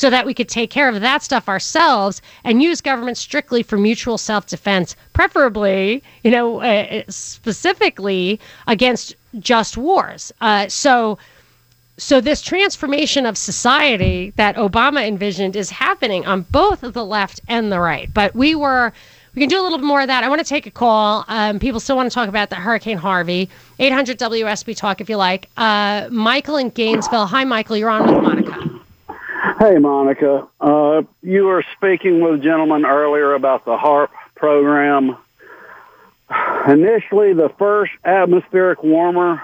so 0.00 0.08
that 0.08 0.24
we 0.24 0.32
could 0.32 0.48
take 0.48 0.70
care 0.70 0.88
of 0.88 0.98
that 1.02 1.22
stuff 1.22 1.46
ourselves 1.46 2.22
and 2.42 2.62
use 2.62 2.80
government 2.80 3.18
strictly 3.18 3.62
for 3.62 3.76
mutual 3.76 4.16
self-defense, 4.16 4.96
preferably, 5.12 6.02
you 6.24 6.30
know, 6.30 6.62
uh, 6.62 7.02
specifically 7.10 8.40
against 8.66 9.14
just 9.40 9.76
wars. 9.76 10.32
Uh, 10.40 10.66
so, 10.68 11.18
so 11.98 12.18
this 12.18 12.40
transformation 12.40 13.26
of 13.26 13.36
society 13.36 14.32
that 14.36 14.56
Obama 14.56 15.06
envisioned 15.06 15.54
is 15.54 15.68
happening 15.68 16.24
on 16.24 16.46
both 16.50 16.80
the 16.80 17.04
left 17.04 17.42
and 17.46 17.70
the 17.70 17.78
right. 17.78 18.08
But 18.14 18.34
we 18.34 18.54
were. 18.54 18.94
We 19.34 19.40
can 19.40 19.48
do 19.48 19.60
a 19.60 19.62
little 19.62 19.78
bit 19.78 19.86
more 19.86 20.00
of 20.00 20.08
that. 20.08 20.24
I 20.24 20.28
want 20.28 20.40
to 20.40 20.44
take 20.44 20.66
a 20.66 20.72
call. 20.72 21.24
Um, 21.28 21.60
people 21.60 21.78
still 21.78 21.94
want 21.94 22.10
to 22.10 22.12
talk 22.12 22.28
about 22.28 22.50
the 22.50 22.56
Hurricane 22.56 22.96
Harvey. 22.96 23.48
800 23.78 24.18
WSB 24.18 24.76
Talk 24.76 25.00
if 25.00 25.08
you 25.08 25.16
like. 25.16 25.48
Uh, 25.56 26.08
Michael 26.10 26.56
in 26.56 26.70
Gainesville. 26.70 27.26
Hi, 27.26 27.44
Michael. 27.44 27.76
You're 27.76 27.90
on 27.90 28.12
with 28.12 28.24
Monica. 28.24 28.79
Hey, 29.58 29.78
Monica. 29.78 30.48
Uh, 30.60 31.02
you 31.22 31.44
were 31.44 31.64
speaking 31.76 32.20
with 32.20 32.40
a 32.40 32.42
gentleman 32.42 32.84
earlier 32.84 33.32
about 33.32 33.64
the 33.64 33.74
HAARP 33.74 34.10
program. 34.34 35.16
Initially, 36.68 37.32
the 37.32 37.50
first 37.58 37.92
atmospheric 38.04 38.82
warmer 38.82 39.42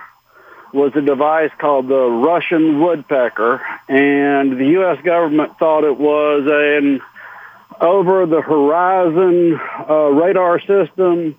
was 0.75 0.93
a 0.97 1.01
device 1.01 1.51
called 1.59 1.89
the 1.89 2.11
Russian 2.11 2.81
woodpecker, 2.81 3.63
and 3.89 4.59
the 4.59 4.67
U.S. 4.81 5.03
government 5.03 5.59
thought 5.59 5.85
it 5.85 5.97
was 5.97 6.47
an 6.47 7.01
over-the-horizon 7.81 9.61
uh, 9.89 9.95
radar 10.11 10.61
system 10.61 11.37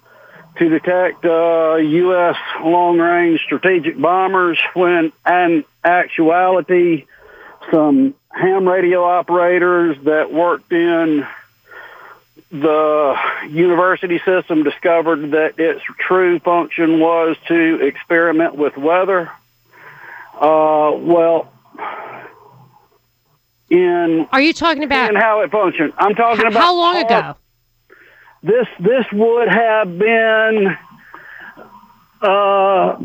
to 0.57 0.69
detect 0.69 1.23
uh, 1.25 1.75
U.S. 1.75 2.35
long-range 2.63 3.39
strategic 3.45 3.99
bombers 3.99 4.59
when 4.73 5.11
in 5.27 5.63
actuality 5.83 7.05
some 7.71 8.15
ham 8.37 8.67
radio 8.67 9.03
operators 9.03 9.97
that 10.03 10.31
worked 10.31 10.71
in 10.71 11.25
the 12.51 13.15
university 13.49 14.19
system 14.19 14.63
discovered 14.63 15.31
that 15.31 15.59
its 15.59 15.81
true 15.99 16.39
function 16.39 16.99
was 16.99 17.35
to 17.47 17.85
experiment 17.85 18.55
with 18.55 18.77
weather. 18.77 19.29
Uh, 20.35 20.91
well, 20.95 21.51
in 23.69 24.27
Are 24.31 24.39
you 24.41 24.53
talking 24.53 24.83
about 24.83 25.09
and 25.09 25.17
how 25.17 25.41
it 25.41 25.51
functioned. 25.51 25.93
I'm 25.97 26.15
talking 26.15 26.45
about 26.45 26.61
how 26.61 26.75
long 26.75 26.97
ago? 26.97 27.35
This 28.43 28.67
this 28.79 29.05
would 29.11 29.49
have 29.49 29.97
been 29.97 30.77
uh 32.21 32.97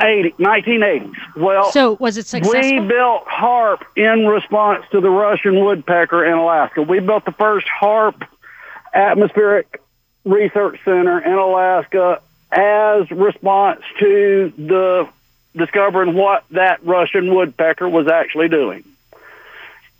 80, 0.00 0.30
1980s. 0.38 1.14
Well, 1.36 1.70
So 1.72 1.94
was 1.94 2.16
it 2.16 2.26
successful? 2.26 2.60
we 2.60 2.80
built 2.86 3.24
HAARP 3.26 3.82
in 3.96 4.26
response 4.26 4.84
to 4.92 5.00
the 5.00 5.10
Russian 5.10 5.64
woodpecker 5.64 6.24
in 6.24 6.34
Alaska. 6.34 6.82
We 6.82 7.00
built 7.00 7.24
the 7.24 7.32
first 7.32 7.66
HAARP 7.80 8.26
atmospheric 8.94 9.80
research 10.24 10.80
center 10.84 11.18
in 11.20 11.32
Alaska 11.32 12.20
as 12.50 13.10
response 13.10 13.80
to 13.98 14.52
the 14.56 15.08
discovering 15.54 16.14
what 16.14 16.44
that 16.50 16.84
Russian 16.84 17.34
woodpecker 17.34 17.88
was 17.88 18.08
actually 18.08 18.48
doing. 18.48 18.84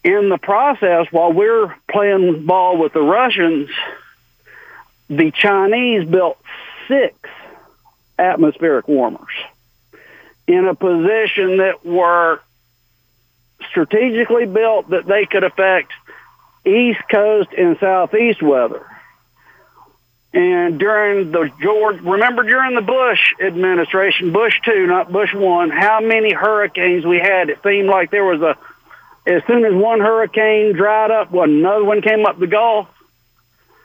In 0.04 0.28
the 0.30 0.38
process, 0.38 1.06
while 1.10 1.32
we're 1.32 1.74
playing 1.90 2.44
ball 2.46 2.76
with 2.78 2.92
the 2.92 3.02
Russians, 3.02 3.68
the 5.08 5.30
Chinese 5.30 6.08
built 6.08 6.38
six 6.88 7.14
atmospheric 8.18 8.88
warmers 8.88 9.30
in 10.46 10.66
a 10.66 10.74
position 10.74 11.58
that 11.58 11.84
were 11.84 12.40
strategically 13.70 14.46
built 14.46 14.90
that 14.90 15.06
they 15.06 15.26
could 15.26 15.44
affect 15.44 15.92
East 16.64 17.00
Coast 17.10 17.50
and 17.56 17.78
Southeast 17.78 18.42
weather. 18.42 18.86
And 20.34 20.78
during 20.78 21.30
the 21.30 21.50
George, 21.60 22.00
remember 22.00 22.42
during 22.42 22.74
the 22.74 22.80
Bush 22.80 23.34
administration, 23.40 24.32
Bush 24.32 24.60
two, 24.64 24.86
not 24.86 25.12
Bush 25.12 25.34
one, 25.34 25.68
how 25.68 26.00
many 26.00 26.32
hurricanes 26.32 27.04
we 27.04 27.18
had? 27.18 27.50
It 27.50 27.58
seemed 27.62 27.88
like 27.88 28.10
there 28.10 28.24
was 28.24 28.40
a, 28.40 28.56
as 29.26 29.42
soon 29.46 29.64
as 29.64 29.74
one 29.74 30.00
hurricane 30.00 30.72
dried 30.72 31.10
up, 31.10 31.30
well, 31.32 31.44
another 31.44 31.84
one 31.84 32.00
came 32.00 32.24
up 32.24 32.38
the 32.38 32.46
Gulf. 32.46 32.88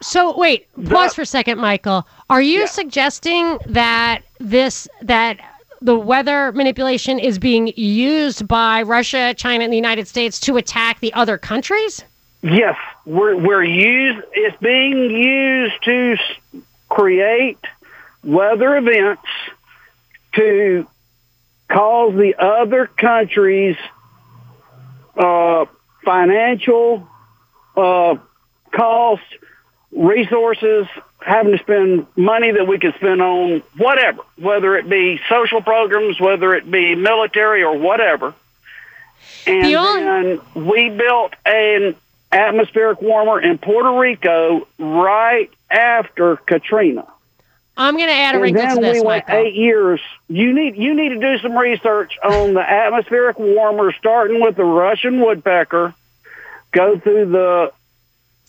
So 0.02 0.38
wait, 0.38 0.68
pause 0.86 1.16
for 1.16 1.24
a 1.24 1.26
second, 1.26 1.60
Michael. 1.60 2.08
Are 2.30 2.42
you 2.42 2.68
suggesting 2.68 3.58
that 3.66 4.22
this 4.40 4.88
that 5.02 5.40
the 5.82 5.98
weather 5.98 6.52
manipulation 6.52 7.20
is 7.20 7.40
being 7.40 7.72
used 7.76 8.48
by 8.48 8.82
Russia, 8.84 9.34
China, 9.36 9.64
and 9.64 9.72
the 9.72 9.78
United 9.78 10.08
States 10.08 10.40
to 10.42 10.58
attack 10.58 11.00
the 11.00 11.14
other 11.14 11.38
countries? 11.38 12.04
Yes, 12.42 12.78
we're 13.06 13.36
we're 13.36 13.64
used. 13.64 14.26
It's 14.34 14.58
being 14.58 15.10
used 15.12 15.84
to 15.84 16.18
create 16.90 17.60
weather 18.24 18.78
events 18.78 19.24
to 20.34 20.88
cause 21.70 22.14
the 22.16 22.36
other 22.38 22.88
countries 22.88 23.76
uh, 25.18 25.66
financial 26.06 27.08
uh, 27.76 28.16
cost, 28.72 29.24
resources, 29.92 30.88
having 31.28 31.52
to 31.52 31.58
spend 31.58 32.08
money 32.16 32.52
that 32.52 32.68
we 32.68 32.80
could 32.80 32.96
spend 32.96 33.22
on 33.22 33.62
whatever, 33.76 34.22
whether 34.38 34.78
it 34.78 34.88
be 34.90 35.20
social 35.30 35.62
programs, 35.62 36.20
whether 36.22 36.54
it 36.56 36.70
be 36.70 36.96
military 36.96 37.64
or 37.64 37.78
whatever. 37.78 38.34
And 39.46 39.76
only- 39.76 40.04
then 40.04 40.42
we 40.56 40.90
built 40.90 41.34
an 41.46 41.96
atmospheric 42.32 43.02
warmer 43.02 43.42
in 43.42 43.58
Puerto 43.58 43.92
Rico 44.00 44.68
right 44.80 45.50
after 45.70 46.38
Katrina. 46.38 47.06
I'm 47.76 47.96
going 47.96 48.08
to 48.08 48.16
add 48.16 48.36
a 48.36 48.40
wrinkle 48.40 48.64
to 48.64 48.82
this, 48.82 48.94
we 48.94 49.02
went 49.02 49.28
Michael. 49.28 49.46
eight 49.46 49.54
years. 49.54 50.00
You 50.30 50.54
need 50.54 50.78
you 50.78 50.96
need 50.96 51.10
to 51.10 51.20
do 51.20 51.38
some 51.40 51.56
research 51.56 52.18
on 52.24 52.54
the 52.56 52.62
atmospheric 52.62 53.38
warmer, 53.38 53.92
starting 53.92 54.42
with 54.42 54.56
the 54.56 54.64
Russian 54.64 55.20
woodpecker. 55.20 55.94
Go 56.72 56.98
through 56.98 57.28
the 57.28 57.72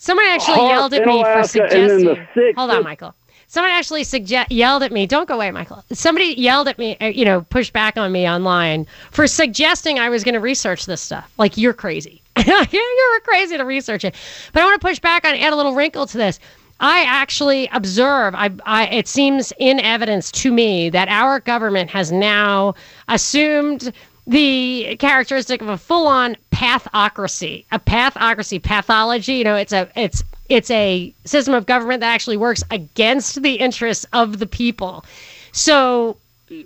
Someone 0.01 0.25
actually 0.27 0.55
HAARP 0.57 0.69
yelled 0.69 0.93
at 0.93 1.05
me 1.05 1.23
for 1.23 1.29
Alaska, 1.33 1.67
then 1.69 1.89
suggesting. 1.89 2.27
the 2.35 2.53
Hold 2.55 2.71
on, 2.71 2.83
Michael. 2.83 3.13
Someone 3.47 3.71
actually 3.71 4.05
suggest 4.05 4.49
yelled 4.49 4.81
at 4.81 4.93
me. 4.93 5.05
Don't 5.05 5.27
go 5.27 5.35
away, 5.35 5.51
Michael. 5.51 5.83
Somebody 5.91 6.35
yelled 6.37 6.69
at 6.69 6.77
me. 6.79 6.95
uh, 7.01 7.07
You 7.07 7.25
know, 7.25 7.41
pushed 7.41 7.73
back 7.73 7.97
on 7.97 8.09
me 8.11 8.27
online 8.29 8.87
for 9.11 9.27
suggesting 9.27 9.99
I 9.99 10.07
was 10.07 10.23
going 10.23 10.35
to 10.35 10.39
research 10.39 10.85
this 10.85 11.01
stuff. 11.01 11.29
Like 11.37 11.57
you're 11.57 11.73
crazy. 11.73 12.21
you're 12.45 13.19
crazy 13.25 13.57
to 13.57 13.63
research 13.65 14.05
it. 14.05 14.15
But 14.53 14.61
I 14.61 14.65
want 14.65 14.79
to 14.79 14.87
push 14.87 14.99
back 14.99 15.25
on 15.25 15.35
add 15.35 15.51
a 15.51 15.55
little 15.57 15.75
wrinkle 15.75 16.05
to 16.07 16.17
this. 16.17 16.39
I 16.79 17.03
actually 17.03 17.67
observe. 17.73 18.35
I, 18.35 18.51
I. 18.65 18.85
It 18.87 19.07
seems 19.09 19.51
in 19.59 19.81
evidence 19.81 20.31
to 20.31 20.53
me 20.53 20.89
that 20.91 21.09
our 21.09 21.41
government 21.41 21.89
has 21.89 22.09
now 22.09 22.75
assumed 23.09 23.91
the 24.29 24.95
characteristic 24.99 25.61
of 25.61 25.69
a 25.69 25.77
full-on 25.77 26.37
pathocracy, 26.51 27.65
a 27.71 27.79
pathocracy, 27.79 28.61
pathology. 28.61 29.33
You 29.33 29.43
know, 29.43 29.55
it's 29.55 29.73
a 29.73 29.89
it's 29.95 30.23
it's 30.49 30.69
a 30.71 31.13
system 31.25 31.53
of 31.55 31.65
government 31.65 32.01
that 32.01 32.13
actually 32.13 32.37
works 32.37 32.63
against 32.71 33.41
the 33.41 33.55
interests 33.55 34.05
of 34.13 34.39
the 34.39 34.45
people. 34.45 35.03
So, 35.51 36.17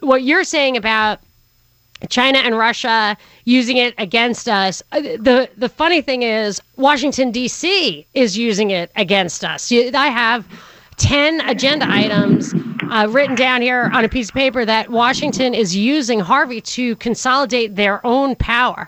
what 0.02 0.24
you're 0.24 0.44
saying 0.44 0.76
about 0.78 1.20
China 2.10 2.40
and 2.40 2.58
Russia 2.58 3.16
using 3.46 3.78
it 3.78 3.96
against 3.98 4.50
us. 4.50 4.84
uh, 4.92 5.00
The 5.00 5.50
the 5.56 5.70
funny 5.70 6.02
thing 6.02 6.22
is 6.24 6.62
Washington 6.76 7.32
D.C. 7.32 8.06
is 8.14 8.38
using 8.38 8.72
it 8.72 8.92
against 8.98 9.46
us. 9.46 9.72
I 9.72 10.08
have 10.08 10.46
ten 10.98 11.40
agenda 11.50 11.86
items 11.90 12.54
uh, 12.94 13.08
written 13.08 13.36
down 13.36 13.62
here 13.64 13.90
on 13.92 14.06
a 14.06 14.10
piece 14.10 14.30
of 14.30 14.36
paper 14.36 14.64
that 14.64 14.88
Washington 14.90 15.56
is 15.56 15.76
using 15.76 16.20
Harvey 16.20 16.62
to 16.62 16.96
consolidate 16.98 17.76
their 17.76 18.06
own 18.06 18.36
power. 18.36 18.88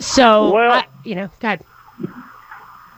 So, 0.00 0.52
Well- 0.52 0.72
I- 0.72 0.84
you 1.04 1.14
know, 1.14 1.30
God. 1.40 1.60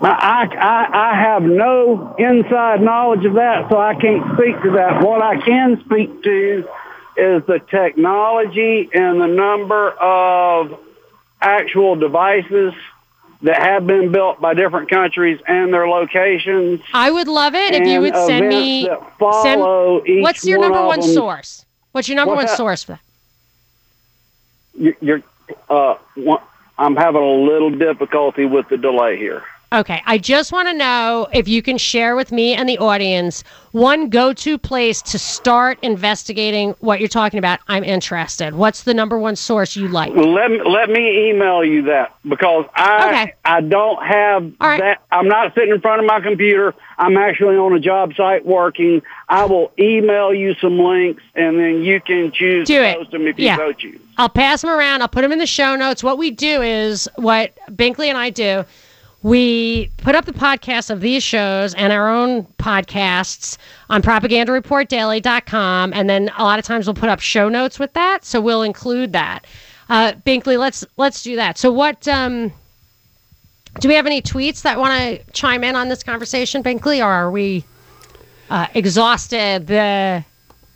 I, 0.00 0.48
I, 0.58 1.10
I 1.12 1.14
have 1.14 1.44
no 1.44 2.16
inside 2.18 2.82
knowledge 2.82 3.24
of 3.24 3.34
that, 3.34 3.70
so 3.70 3.78
I 3.78 3.94
can't 3.94 4.34
speak 4.36 4.60
to 4.62 4.72
that. 4.72 5.00
What 5.00 5.22
I 5.22 5.40
can 5.40 5.80
speak 5.84 6.24
to 6.24 6.68
is 7.16 7.44
the 7.46 7.60
technology 7.70 8.90
and 8.92 9.20
the 9.20 9.28
number 9.28 9.90
of 9.90 10.76
actual 11.40 11.94
devices 11.94 12.72
that 13.42 13.60
have 13.60 13.86
been 13.86 14.12
built 14.12 14.40
by 14.40 14.54
different 14.54 14.88
countries 14.88 15.40
and 15.46 15.72
their 15.74 15.88
locations. 15.88 16.80
I 16.94 17.10
would 17.10 17.28
love 17.28 17.54
it 17.54 17.74
if 17.74 17.86
you 17.86 18.00
would 18.00 18.14
send 18.14 18.48
me. 18.48 18.88
follow 19.18 20.02
send, 20.04 20.22
what's 20.22 20.44
your 20.46 20.60
number 20.60 20.84
one 20.84 21.02
source? 21.02 21.64
What's 21.92 22.08
your 22.08 22.16
number 22.16 22.34
What's 22.34 22.44
one 22.44 22.46
that? 22.46 22.56
source 22.56 22.84
for 22.84 22.92
that? 22.92 23.00
You- 24.78 24.96
You're, 25.00 25.22
uh, 25.68 25.96
one- 26.14 26.40
I'm 26.78 26.96
having 26.96 27.20
a 27.22 27.32
little 27.34 27.70
difficulty 27.70 28.46
with 28.46 28.68
the 28.68 28.76
delay 28.78 29.16
here. 29.18 29.42
Okay, 29.72 30.02
I 30.04 30.18
just 30.18 30.52
want 30.52 30.68
to 30.68 30.74
know 30.74 31.28
if 31.32 31.48
you 31.48 31.62
can 31.62 31.78
share 31.78 32.14
with 32.14 32.30
me 32.30 32.52
and 32.52 32.68
the 32.68 32.76
audience 32.76 33.42
one 33.70 34.10
go-to 34.10 34.58
place 34.58 35.00
to 35.00 35.18
start 35.18 35.78
investigating 35.80 36.74
what 36.80 37.00
you're 37.00 37.08
talking 37.08 37.38
about. 37.38 37.58
I'm 37.68 37.82
interested. 37.82 38.54
What's 38.54 38.82
the 38.82 38.92
number 38.92 39.18
one 39.18 39.34
source 39.34 39.74
you 39.74 39.88
like? 39.88 40.14
Well, 40.14 40.30
let 40.30 40.50
me 40.50 40.60
let 40.62 40.90
me 40.90 41.30
email 41.30 41.64
you 41.64 41.82
that 41.84 42.14
because 42.28 42.66
I 42.74 43.08
Okay. 43.08 43.34
I 43.46 43.62
don't 43.62 44.04
have 44.04 44.52
that. 44.58 44.98
I'm 45.10 45.26
not 45.28 45.54
sitting 45.54 45.70
in 45.70 45.80
front 45.80 46.00
of 46.00 46.06
my 46.06 46.20
computer. 46.20 46.74
I'm 46.98 47.16
actually 47.16 47.56
on 47.56 47.72
a 47.72 47.80
job 47.80 48.12
site 48.14 48.44
working. 48.44 49.00
I 49.30 49.46
will 49.46 49.72
email 49.78 50.34
you 50.34 50.54
some 50.60 50.78
links, 50.78 51.22
and 51.34 51.58
then 51.58 51.82
you 51.82 51.98
can 52.02 52.30
choose 52.30 52.66
Do 52.68 52.74
to 52.74 52.84
it. 52.88 52.96
post 52.98 53.10
them 53.12 53.26
if 53.26 53.38
you 53.38 53.46
Yeah. 53.46 53.56
so 53.56 53.72
choose. 53.72 53.98
I'll 54.18 54.28
pass 54.28 54.60
them 54.60 54.70
around. 54.70 55.00
I'll 55.00 55.08
put 55.08 55.22
them 55.22 55.32
in 55.32 55.38
the 55.38 55.46
show 55.46 55.76
notes. 55.76 56.04
What 56.04 56.18
we 56.18 56.30
do 56.30 56.60
is 56.60 57.08
what 57.16 57.52
Binkley 57.70 58.08
and 58.08 58.18
I 58.18 58.28
do. 58.28 58.66
We 59.22 59.90
put 59.98 60.14
up 60.14 60.24
the 60.24 60.32
podcasts 60.32 60.90
of 60.90 61.00
these 61.00 61.22
shows 61.22 61.74
and 61.74 61.92
our 61.92 62.08
own 62.08 62.44
podcasts 62.58 63.56
on 63.88 64.02
propagandareportdaily.com. 64.02 65.92
And 65.94 66.10
then 66.10 66.30
a 66.36 66.42
lot 66.42 66.58
of 66.58 66.64
times 66.64 66.86
we'll 66.86 66.94
put 66.94 67.08
up 67.08 67.20
show 67.20 67.48
notes 67.48 67.78
with 67.78 67.92
that. 67.92 68.24
So 68.24 68.40
we'll 68.40 68.62
include 68.62 69.12
that. 69.12 69.46
Uh, 69.88 70.12
Binkley, 70.26 70.58
let's 70.58 70.84
let's 70.96 71.22
do 71.22 71.36
that. 71.36 71.58
So 71.58 71.70
what 71.70 72.08
um, 72.08 72.52
do 73.80 73.88
we 73.88 73.94
have 73.94 74.06
any 74.06 74.22
tweets 74.22 74.62
that 74.62 74.78
want 74.78 74.98
to 74.98 75.32
chime 75.32 75.64
in 75.64 75.76
on 75.76 75.88
this 75.88 76.02
conversation, 76.02 76.62
Binkley, 76.62 77.00
or 77.00 77.10
are 77.10 77.30
we 77.30 77.64
uh, 78.50 78.66
exhausted? 78.74 79.66
The 79.66 80.24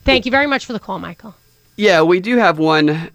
thank 0.05 0.25
you 0.25 0.31
very 0.31 0.47
much 0.47 0.67
for 0.67 0.73
the 0.73 0.81
call, 0.81 0.99
Michael. 0.99 1.35
Yeah, 1.77 2.03
we 2.03 2.21
do 2.21 2.37
have 2.37 2.59
one 2.59 3.11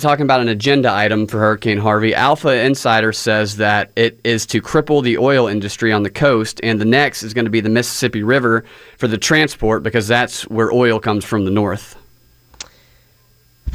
talking 0.00 0.24
about 0.24 0.40
an 0.40 0.48
agenda 0.48 0.92
item 0.92 1.26
for 1.28 1.38
Hurricane 1.38 1.78
Harvey. 1.78 2.14
Alpha 2.14 2.48
Insider 2.48 3.12
says 3.12 3.58
that 3.58 3.92
it 3.94 4.18
is 4.24 4.44
to 4.46 4.60
cripple 4.60 5.02
the 5.02 5.18
oil 5.18 5.46
industry 5.46 5.92
on 5.92 6.02
the 6.02 6.10
coast, 6.10 6.60
and 6.64 6.80
the 6.80 6.84
next 6.84 7.22
is 7.22 7.32
going 7.32 7.44
to 7.44 7.50
be 7.50 7.60
the 7.60 7.68
Mississippi 7.68 8.24
River 8.24 8.64
for 8.98 9.06
the 9.06 9.16
transport 9.16 9.84
because 9.84 10.08
that's 10.08 10.48
where 10.48 10.72
oil 10.72 10.98
comes 10.98 11.24
from 11.24 11.44
the 11.44 11.50
north. 11.52 11.96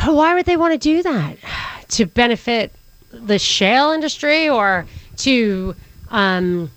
But 0.05 0.13
why 0.13 0.33
would 0.33 0.45
they 0.45 0.57
want 0.57 0.73
to 0.73 0.77
do 0.77 1.01
that? 1.03 1.37
To 1.89 2.05
benefit 2.05 2.73
the 3.11 3.39
shale 3.39 3.91
industry 3.91 4.49
or 4.49 4.85
to 5.17 5.75
um 6.09 6.69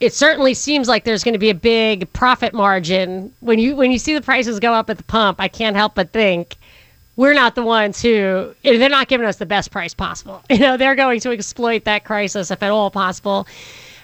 it 0.00 0.12
certainly 0.12 0.54
seems 0.54 0.88
like 0.88 1.04
there's 1.04 1.22
going 1.24 1.34
to 1.34 1.38
be 1.38 1.50
a 1.50 1.54
big 1.54 2.12
profit 2.12 2.52
margin 2.52 3.32
when 3.40 3.58
you 3.58 3.74
when 3.76 3.90
you 3.90 3.98
see 3.98 4.14
the 4.14 4.20
prices 4.20 4.60
go 4.60 4.72
up 4.72 4.88
at 4.90 4.98
the 4.98 5.04
pump. 5.04 5.40
I 5.40 5.48
can't 5.48 5.76
help 5.76 5.94
but 5.94 6.12
think 6.12 6.56
we're 7.16 7.34
not 7.34 7.54
the 7.54 7.62
ones 7.62 8.02
who 8.02 8.54
they're 8.62 8.88
not 8.88 9.08
giving 9.08 9.26
us 9.26 9.36
the 9.36 9.46
best 9.46 9.70
price 9.70 9.94
possible. 9.94 10.42
You 10.50 10.58
know, 10.58 10.76
they're 10.76 10.94
going 10.94 11.20
to 11.20 11.30
exploit 11.32 11.84
that 11.84 12.04
crisis 12.04 12.50
if 12.50 12.62
at 12.62 12.70
all 12.70 12.90
possible. 12.90 13.46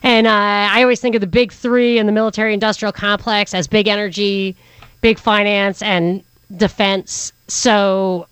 And 0.03 0.27
uh, 0.27 0.31
I 0.31 0.83
always 0.83 1.01
think 1.01 1.15
of 1.15 1.21
the 1.21 1.27
big 1.27 1.53
three 1.53 1.99
in 1.99 2.07
the 2.07 2.13
military 2.13 2.55
industrial 2.55 2.93
complex 2.93 3.55
as 3.55 3.67
big 3.67 3.87
energy, 3.87 4.57
big 5.01 5.19
finance, 5.19 5.83
and 5.83 6.23
defense. 6.57 7.33
So 7.49 8.27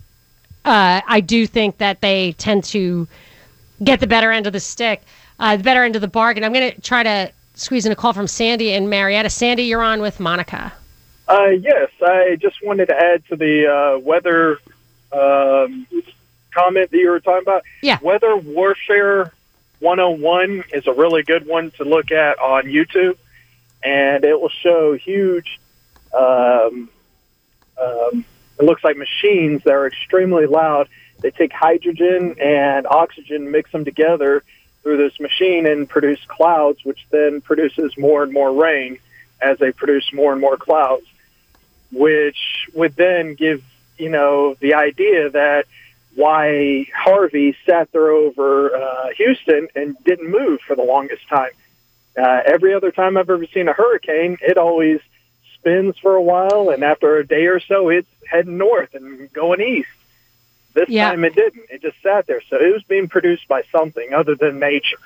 uh, 0.64 1.00
I 1.06 1.20
do 1.20 1.46
think 1.46 1.78
that 1.78 2.00
they 2.00 2.32
tend 2.32 2.64
to 2.64 3.06
get 3.84 4.00
the 4.00 4.06
better 4.06 4.32
end 4.32 4.46
of 4.46 4.52
the 4.52 4.60
stick, 4.60 5.02
uh, 5.38 5.56
the 5.56 5.62
better 5.62 5.84
end 5.84 5.94
of 5.94 6.02
the 6.02 6.08
bargain. 6.08 6.42
I'm 6.44 6.52
going 6.52 6.72
to 6.72 6.80
try 6.80 7.02
to 7.02 7.30
squeeze 7.54 7.86
in 7.86 7.92
a 7.92 7.96
call 7.96 8.12
from 8.12 8.26
Sandy 8.26 8.72
and 8.72 8.88
Marietta. 8.88 9.30
Sandy, 9.30 9.64
you're 9.64 9.82
on 9.82 10.00
with 10.00 10.20
Monica. 10.20 10.72
Uh, 11.28 11.48
yes, 11.48 11.90
I 12.00 12.36
just 12.40 12.56
wanted 12.64 12.86
to 12.86 12.96
add 12.96 13.24
to 13.26 13.36
the 13.36 13.66
uh, 13.66 13.98
weather 13.98 14.58
um, 15.12 15.86
comment 16.54 16.90
that 16.90 16.96
you 16.96 17.10
were 17.10 17.20
talking 17.20 17.42
about. 17.42 17.62
Yeah. 17.82 17.98
Weather 18.00 18.34
Warfare 18.36 19.32
101 19.80 20.64
is 20.72 20.86
a 20.86 20.92
really 20.92 21.22
good 21.22 21.46
one 21.46 21.70
to 21.72 21.84
look 21.84 22.10
at 22.10 22.38
on 22.38 22.64
YouTube, 22.64 23.18
and 23.82 24.24
it 24.24 24.40
will 24.40 24.48
show 24.48 24.94
huge. 24.94 25.60
Um, 26.16 26.88
um, 27.80 28.24
it 28.58 28.64
looks 28.64 28.82
like 28.82 28.96
machines 28.96 29.62
that 29.64 29.74
are 29.74 29.86
extremely 29.86 30.46
loud. 30.46 30.88
They 31.20 31.30
take 31.30 31.52
hydrogen 31.52 32.36
and 32.40 32.86
oxygen, 32.86 33.50
mix 33.50 33.70
them 33.70 33.84
together 33.84 34.42
through 34.82 34.96
this 34.96 35.20
machine, 35.20 35.66
and 35.66 35.88
produce 35.88 36.20
clouds, 36.26 36.84
which 36.84 37.06
then 37.10 37.42
produces 37.42 37.96
more 37.98 38.22
and 38.22 38.32
more 38.32 38.52
rain 38.52 38.98
as 39.40 39.58
they 39.58 39.72
produce 39.72 40.12
more 40.12 40.32
and 40.32 40.40
more 40.40 40.56
clouds, 40.56 41.06
which 41.92 42.68
would 42.74 42.94
then 42.96 43.34
give 43.34 43.62
you 43.98 44.08
know 44.08 44.54
the 44.60 44.74
idea 44.74 45.30
that 45.30 45.66
why 46.14 46.86
Harvey 46.94 47.56
sat 47.64 47.90
there 47.92 48.10
over 48.10 48.74
uh, 48.74 49.08
Houston 49.16 49.68
and 49.76 49.96
didn't 50.04 50.30
move 50.30 50.60
for 50.66 50.74
the 50.74 50.82
longest 50.82 51.26
time. 51.28 51.50
Uh, 52.16 52.40
every 52.44 52.74
other 52.74 52.90
time 52.90 53.16
I've 53.16 53.30
ever 53.30 53.46
seen 53.46 53.68
a 53.68 53.72
hurricane, 53.72 54.38
it 54.40 54.58
always 54.58 55.00
spins 55.54 55.96
for 55.98 56.16
a 56.16 56.22
while, 56.22 56.70
and 56.70 56.82
after 56.82 57.18
a 57.18 57.26
day 57.26 57.46
or 57.46 57.60
so, 57.60 57.88
it's 57.88 58.08
heading 58.28 58.58
north 58.58 58.94
and 58.94 59.32
going 59.32 59.60
east. 59.60 59.88
This 60.74 60.88
Yeah. 60.88 61.10
time 61.10 61.24
it 61.24 61.34
didn't. 61.34 61.64
It 61.70 61.82
just 61.82 62.00
sat 62.02 62.26
there. 62.26 62.40
So 62.48 62.56
it 62.56 62.72
was 62.72 62.82
being 62.84 63.08
produced 63.08 63.46
by 63.48 63.62
something 63.70 64.12
other 64.12 64.34
than 64.34 64.58
nature. 64.58 64.98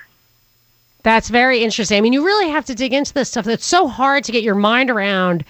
That's 1.03 1.29
very 1.29 1.63
interesting. 1.63 1.99
I 1.99 2.01
mean, 2.01 2.13
you 2.13 2.25
really 2.25 2.49
have 2.51 2.65
to 2.67 2.75
dig 2.75 2.93
into 2.93 3.13
this 3.13 3.29
stuff. 3.29 3.47
It's 3.47 3.67
so 3.67 3.89
hard 3.89 4.25
to 4.25 4.33
get 4.33 4.43
your 4.43 4.55
mind 4.55 4.89
around. 4.91 5.45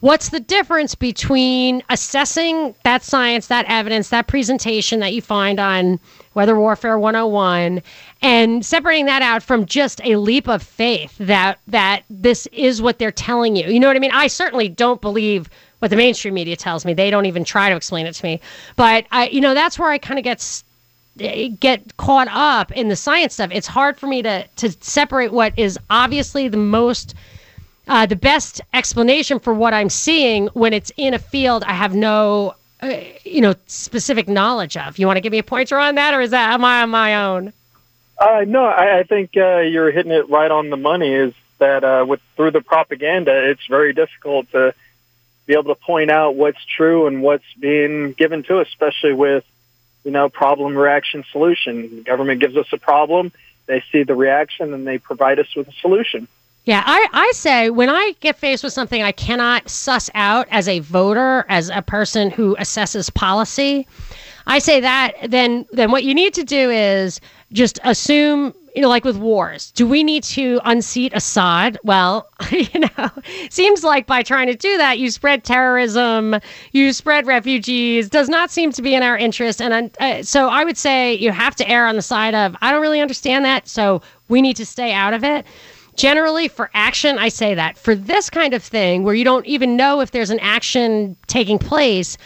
What's 0.00 0.28
the 0.28 0.40
difference 0.40 0.94
between 0.94 1.82
assessing 1.88 2.74
that 2.84 3.02
science, 3.02 3.46
that 3.46 3.64
evidence, 3.66 4.10
that 4.10 4.26
presentation 4.26 5.00
that 5.00 5.14
you 5.14 5.22
find 5.22 5.58
on 5.58 5.98
Weather 6.34 6.58
Warfare 6.58 6.98
101 6.98 7.82
and 8.20 8.64
separating 8.64 9.06
that 9.06 9.22
out 9.22 9.42
from 9.42 9.64
just 9.64 10.02
a 10.04 10.16
leap 10.16 10.48
of 10.48 10.62
faith 10.62 11.16
that 11.18 11.58
that 11.66 12.02
this 12.10 12.46
is 12.52 12.82
what 12.82 12.98
they're 12.98 13.10
telling 13.10 13.56
you. 13.56 13.68
You 13.68 13.80
know 13.80 13.86
what 13.88 13.96
I 13.96 14.00
mean? 14.00 14.10
I 14.12 14.26
certainly 14.26 14.68
don't 14.68 15.00
believe 15.00 15.48
what 15.78 15.90
the 15.90 15.96
mainstream 15.96 16.34
media 16.34 16.56
tells 16.56 16.84
me. 16.84 16.92
They 16.92 17.10
don't 17.10 17.26
even 17.26 17.44
try 17.44 17.70
to 17.70 17.76
explain 17.76 18.06
it 18.06 18.12
to 18.14 18.24
me. 18.24 18.40
But 18.76 19.06
I 19.12 19.28
you 19.28 19.40
know, 19.40 19.54
that's 19.54 19.78
where 19.78 19.88
I 19.88 19.96
kind 19.96 20.18
of 20.18 20.24
get 20.24 20.62
get 21.58 21.96
caught 21.96 22.28
up 22.30 22.70
in 22.72 22.88
the 22.88 22.96
science 22.96 23.34
stuff. 23.34 23.50
It's 23.50 23.66
hard 23.66 23.98
for 23.98 24.06
me 24.06 24.20
to 24.20 24.46
to 24.56 24.70
separate 24.80 25.32
what 25.32 25.58
is 25.58 25.78
obviously 25.88 26.48
the 26.48 26.58
most 26.58 27.14
uh, 27.86 28.06
the 28.06 28.16
best 28.16 28.60
explanation 28.72 29.38
for 29.38 29.54
what 29.54 29.74
I'm 29.74 29.90
seeing 29.90 30.48
when 30.48 30.72
it's 30.72 30.92
in 30.96 31.14
a 31.14 31.18
field 31.18 31.64
I 31.64 31.72
have 31.72 31.94
no 31.94 32.54
uh, 32.82 32.94
you 33.24 33.40
know 33.40 33.54
specific 33.66 34.28
knowledge 34.28 34.76
of. 34.76 34.98
You 34.98 35.06
want 35.06 35.16
to 35.16 35.20
give 35.20 35.32
me 35.32 35.38
a 35.38 35.44
pointer 35.44 35.78
on 35.78 35.94
that, 35.94 36.14
or 36.14 36.20
is 36.20 36.30
that 36.30 36.52
am 36.52 36.64
I 36.64 36.82
on 36.82 36.90
my 36.90 37.24
own? 37.24 37.52
Uh, 38.18 38.44
no, 38.46 38.64
I, 38.64 39.00
I 39.00 39.02
think 39.02 39.30
uh, 39.36 39.58
you're 39.58 39.90
hitting 39.90 40.12
it 40.12 40.28
right 40.28 40.50
on 40.50 40.70
the 40.70 40.76
money. 40.76 41.12
Is 41.12 41.34
that 41.58 41.84
uh, 41.84 42.04
with 42.06 42.20
through 42.36 42.52
the 42.52 42.60
propaganda, 42.60 43.50
it's 43.50 43.66
very 43.66 43.92
difficult 43.92 44.50
to 44.52 44.74
be 45.46 45.54
able 45.54 45.74
to 45.74 45.80
point 45.80 46.10
out 46.10 46.34
what's 46.34 46.62
true 46.64 47.06
and 47.06 47.22
what's 47.22 47.44
being 47.58 48.12
given 48.12 48.42
to 48.44 48.58
us, 48.58 48.68
especially 48.68 49.12
with 49.12 49.44
you 50.04 50.10
know 50.10 50.28
problem 50.28 50.76
reaction 50.76 51.24
solution. 51.30 51.96
The 51.96 52.02
government 52.02 52.40
gives 52.40 52.56
us 52.56 52.66
a 52.72 52.78
problem, 52.78 53.32
they 53.66 53.82
see 53.92 54.02
the 54.02 54.14
reaction, 54.14 54.74
and 54.74 54.86
they 54.86 54.98
provide 54.98 55.38
us 55.38 55.54
with 55.54 55.68
a 55.68 55.72
solution. 55.80 56.28
Yeah, 56.66 56.82
I, 56.84 57.06
I 57.12 57.32
say 57.32 57.70
when 57.70 57.88
I 57.88 58.14
get 58.18 58.36
faced 58.36 58.64
with 58.64 58.72
something 58.72 59.00
I 59.00 59.12
cannot 59.12 59.68
suss 59.70 60.10
out 60.14 60.48
as 60.50 60.66
a 60.66 60.80
voter, 60.80 61.46
as 61.48 61.70
a 61.70 61.80
person 61.80 62.28
who 62.28 62.56
assesses 62.56 63.12
policy, 63.14 63.86
I 64.48 64.58
say 64.58 64.80
that 64.80 65.12
then 65.28 65.66
then 65.72 65.92
what 65.92 66.02
you 66.02 66.12
need 66.12 66.34
to 66.34 66.42
do 66.44 66.70
is 66.70 67.20
just 67.52 67.78
assume 67.84 68.52
you 68.74 68.82
know 68.82 68.88
like 68.88 69.04
with 69.04 69.16
wars 69.16 69.70
do 69.72 69.86
we 69.86 70.02
need 70.02 70.24
to 70.24 70.60
unseat 70.64 71.12
assad? 71.14 71.78
Well 71.84 72.28
you 72.50 72.80
know 72.80 73.10
seems 73.48 73.84
like 73.84 74.08
by 74.08 74.24
trying 74.24 74.48
to 74.48 74.56
do 74.56 74.76
that 74.76 74.98
you 74.98 75.10
spread 75.12 75.44
terrorism 75.44 76.34
you 76.72 76.92
spread 76.92 77.28
refugees 77.28 78.08
does 78.08 78.28
not 78.28 78.50
seem 78.50 78.72
to 78.72 78.82
be 78.82 78.94
in 78.94 79.04
our 79.04 79.16
interest. 79.16 79.62
And 79.62 79.96
uh, 80.00 80.22
so 80.24 80.48
i 80.48 80.64
would 80.64 80.76
say 80.76 81.14
you 81.14 81.30
have 81.30 81.54
to 81.56 81.68
err 81.68 81.86
on 81.86 81.94
the 81.94 82.02
side 82.02 82.34
of 82.34 82.56
i 82.60 82.72
don't 82.72 82.82
really 82.82 83.00
understand 83.00 83.44
that 83.44 83.68
so 83.68 84.02
we 84.28 84.42
need 84.42 84.56
to 84.56 84.66
stay 84.66 84.92
out 84.92 85.14
of 85.14 85.22
it 85.22 85.46
generally 85.96 86.48
for 86.48 86.70
action 86.74 87.18
i 87.18 87.28
say 87.28 87.54
that 87.54 87.76
for 87.78 87.94
this 87.94 88.30
kind 88.30 88.54
of 88.54 88.62
thing 88.62 89.02
where 89.02 89.14
you 89.14 89.24
don't 89.24 89.46
even 89.46 89.76
know 89.76 90.00
if 90.00 90.10
there's 90.10 90.30
an 90.30 90.40
action 90.40 91.16
taking 91.26 91.58
place 91.58 92.16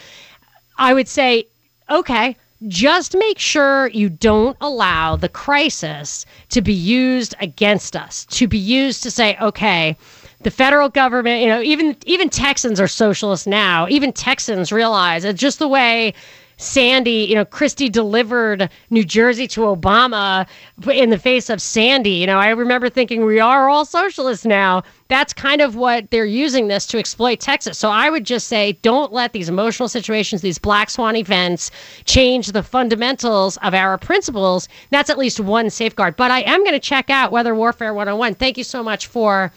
I 0.80 0.94
would 0.94 1.08
say, 1.08 1.46
okay, 1.90 2.36
just 2.66 3.14
make 3.14 3.38
sure 3.38 3.88
you 3.88 4.08
don't 4.08 4.56
allow 4.62 5.14
the 5.14 5.28
crisis 5.28 6.24
to 6.48 6.62
be 6.62 6.72
used 6.72 7.34
against 7.38 7.94
us, 7.94 8.24
to 8.30 8.48
be 8.48 8.56
used 8.56 9.02
to 9.02 9.10
say, 9.10 9.36
okay, 9.42 9.94
the 10.40 10.50
federal 10.50 10.88
government, 10.88 11.42
you 11.42 11.48
know, 11.48 11.60
even 11.60 11.96
even 12.06 12.30
Texans 12.30 12.80
are 12.80 12.88
socialists 12.88 13.46
now. 13.46 13.86
Even 13.90 14.10
Texans 14.10 14.72
realize 14.72 15.22
it's 15.22 15.38
just 15.38 15.58
the 15.58 15.68
way 15.68 16.14
Sandy, 16.60 17.24
you 17.26 17.34
know, 17.34 17.46
Christie 17.46 17.88
delivered 17.88 18.68
New 18.90 19.02
Jersey 19.02 19.46
to 19.48 19.62
Obama 19.62 20.46
in 20.92 21.08
the 21.08 21.16
face 21.16 21.48
of 21.48 21.62
Sandy. 21.62 22.10
You 22.10 22.26
know, 22.26 22.38
I 22.38 22.50
remember 22.50 22.90
thinking 22.90 23.24
we 23.24 23.40
are 23.40 23.70
all 23.70 23.86
socialists 23.86 24.44
now. 24.44 24.82
That's 25.08 25.32
kind 25.32 25.62
of 25.62 25.74
what 25.74 26.10
they're 26.10 26.26
using 26.26 26.68
this 26.68 26.86
to 26.88 26.98
exploit 26.98 27.40
Texas. 27.40 27.78
So 27.78 27.88
I 27.88 28.10
would 28.10 28.26
just 28.26 28.46
say 28.46 28.72
don't 28.82 29.10
let 29.10 29.32
these 29.32 29.48
emotional 29.48 29.88
situations, 29.88 30.42
these 30.42 30.58
black 30.58 30.90
swan 30.90 31.16
events, 31.16 31.70
change 32.04 32.48
the 32.48 32.62
fundamentals 32.62 33.56
of 33.58 33.72
our 33.72 33.96
principles. 33.96 34.68
That's 34.90 35.08
at 35.08 35.16
least 35.16 35.40
one 35.40 35.70
safeguard. 35.70 36.16
But 36.16 36.30
I 36.30 36.42
am 36.42 36.62
going 36.62 36.72
to 36.72 36.78
check 36.78 37.08
out 37.08 37.32
Weather 37.32 37.54
Warfare 37.54 37.94
101. 37.94 38.34
Thank 38.34 38.58
you 38.58 38.64
so 38.64 38.82
much 38.82 39.06
for 39.06 39.50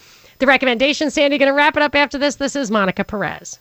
the 0.44 0.48
recommendation. 0.48 1.10
Sandy, 1.10 1.38
going 1.38 1.50
to 1.50 1.56
wrap 1.56 1.78
it 1.78 1.82
up 1.82 1.96
after 1.96 2.18
this. 2.18 2.36
This 2.36 2.56
is 2.56 2.70
Monica 2.70 3.06
Perez. 3.06 3.60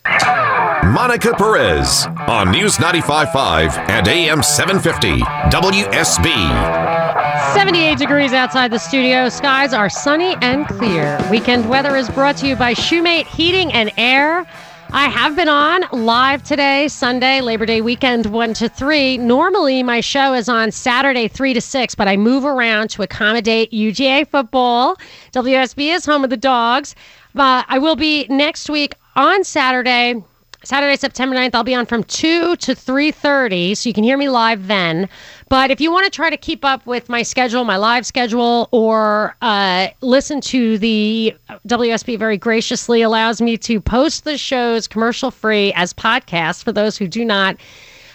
Monica 0.84 1.32
Perez 1.34 2.06
on 2.26 2.50
News 2.50 2.76
95.5 2.78 3.88
and 3.88 4.08
AM 4.08 4.42
750 4.42 5.20
WSB. 5.20 7.54
78 7.54 7.98
degrees 7.98 8.32
outside 8.32 8.72
the 8.72 8.78
studio. 8.78 9.28
Skies 9.28 9.72
are 9.72 9.88
sunny 9.88 10.34
and 10.42 10.66
clear. 10.66 11.24
Weekend 11.30 11.68
weather 11.68 11.94
is 11.94 12.08
brought 12.10 12.36
to 12.38 12.48
you 12.48 12.56
by 12.56 12.74
Shoemate 12.74 13.26
Heating 13.26 13.72
and 13.72 13.92
Air. 13.96 14.44
I 14.94 15.08
have 15.08 15.34
been 15.36 15.48
on 15.48 15.84
live 15.90 16.42
today, 16.42 16.86
Sunday, 16.86 17.40
Labor 17.40 17.64
Day 17.64 17.80
weekend, 17.80 18.26
1 18.26 18.52
to 18.52 18.68
3. 18.68 19.16
Normally, 19.16 19.82
my 19.82 20.02
show 20.02 20.34
is 20.34 20.50
on 20.50 20.70
Saturday, 20.70 21.28
3 21.28 21.54
to 21.54 21.62
6, 21.62 21.94
but 21.94 22.08
I 22.08 22.18
move 22.18 22.44
around 22.44 22.90
to 22.90 23.02
accommodate 23.02 23.70
UGA 23.72 24.28
football. 24.28 24.96
WSB 25.32 25.94
is 25.94 26.04
home 26.04 26.24
of 26.24 26.30
the 26.30 26.36
dogs. 26.36 26.94
But 27.34 27.64
I 27.70 27.78
will 27.78 27.96
be 27.96 28.26
next 28.28 28.68
week 28.68 28.94
on 29.16 29.44
Saturday. 29.44 30.22
Saturday, 30.64 30.96
September 30.96 31.34
9th, 31.34 31.54
I'll 31.54 31.64
be 31.64 31.74
on 31.74 31.86
from 31.86 32.04
2 32.04 32.56
to 32.56 32.74
3.30, 32.74 33.76
so 33.76 33.88
you 33.88 33.92
can 33.92 34.04
hear 34.04 34.16
me 34.16 34.28
live 34.28 34.68
then. 34.68 35.08
But 35.48 35.72
if 35.72 35.80
you 35.80 35.90
want 35.90 36.04
to 36.04 36.10
try 36.10 36.30
to 36.30 36.36
keep 36.36 36.64
up 36.64 36.86
with 36.86 37.08
my 37.08 37.22
schedule, 37.22 37.64
my 37.64 37.76
live 37.76 38.06
schedule, 38.06 38.68
or 38.70 39.36
uh, 39.42 39.88
listen 40.02 40.40
to 40.42 40.78
the 40.78 41.34
WSB 41.66 42.16
very 42.16 42.36
graciously 42.36 43.02
allows 43.02 43.42
me 43.42 43.56
to 43.58 43.80
post 43.80 44.22
the 44.22 44.38
shows 44.38 44.86
commercial 44.86 45.32
free 45.32 45.72
as 45.74 45.92
podcasts 45.92 46.62
for 46.62 46.70
those 46.70 46.96
who 46.96 47.08
do 47.08 47.24
not 47.24 47.56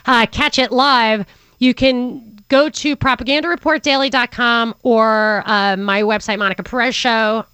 uh, 0.05 0.25
catch 0.27 0.57
it 0.57 0.71
live, 0.71 1.25
you 1.59 1.73
can 1.73 2.23
go 2.47 2.69
to 2.69 2.95
propagandareportdaily.com 2.95 4.73
or 4.83 5.43
uh, 5.45 5.75
my 5.75 6.01
website, 6.01 6.39
Monica 6.39 6.63
Perez 6.63 6.95
Show 6.95 7.45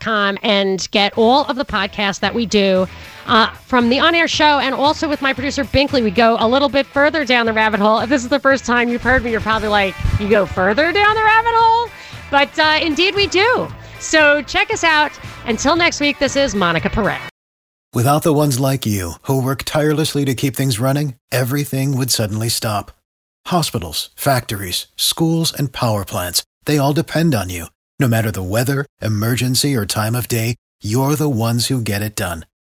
com 0.00 0.38
and 0.42 0.88
get 0.90 1.16
all 1.16 1.44
of 1.44 1.56
the 1.56 1.64
podcasts 1.64 2.20
that 2.20 2.34
we 2.34 2.46
do 2.46 2.86
uh, 3.26 3.50
from 3.50 3.88
the 3.88 3.98
on-air 3.98 4.28
show 4.28 4.58
and 4.58 4.74
also 4.74 5.08
with 5.08 5.22
my 5.22 5.32
producer 5.32 5.64
binkley 5.64 6.02
we 6.02 6.10
go 6.10 6.36
a 6.40 6.48
little 6.48 6.68
bit 6.68 6.86
further 6.86 7.24
down 7.24 7.46
the 7.46 7.52
rabbit 7.52 7.80
hole 7.80 8.00
if 8.00 8.08
this 8.08 8.22
is 8.22 8.28
the 8.28 8.40
first 8.40 8.64
time 8.64 8.88
you've 8.88 9.02
heard 9.02 9.22
me 9.24 9.30
you're 9.30 9.40
probably 9.40 9.68
like 9.68 9.94
you 10.18 10.28
go 10.28 10.46
further 10.46 10.92
down 10.92 11.14
the 11.14 11.22
rabbit 11.22 11.52
hole 11.54 11.90
but 12.30 12.58
uh, 12.58 12.78
indeed 12.82 13.14
we 13.14 13.26
do 13.26 13.68
so 13.98 14.42
check 14.42 14.72
us 14.72 14.84
out 14.84 15.12
until 15.46 15.76
next 15.76 16.00
week 16.00 16.18
this 16.18 16.36
is 16.36 16.54
monica 16.54 16.88
perez 16.88 17.20
Without 17.92 18.22
the 18.22 18.32
ones 18.32 18.60
like 18.60 18.86
you, 18.86 19.14
who 19.22 19.42
work 19.42 19.64
tirelessly 19.64 20.24
to 20.24 20.36
keep 20.36 20.54
things 20.54 20.78
running, 20.78 21.16
everything 21.32 21.96
would 21.96 22.12
suddenly 22.12 22.48
stop. 22.48 22.92
Hospitals, 23.46 24.10
factories, 24.14 24.86
schools, 24.94 25.52
and 25.52 25.72
power 25.72 26.04
plants, 26.04 26.44
they 26.66 26.78
all 26.78 26.92
depend 26.92 27.34
on 27.34 27.50
you. 27.50 27.66
No 27.98 28.06
matter 28.06 28.30
the 28.30 28.44
weather, 28.44 28.86
emergency, 29.02 29.74
or 29.74 29.86
time 29.86 30.14
of 30.14 30.28
day, 30.28 30.54
you're 30.80 31.16
the 31.16 31.28
ones 31.28 31.66
who 31.66 31.82
get 31.82 32.00
it 32.00 32.14
done. 32.14 32.46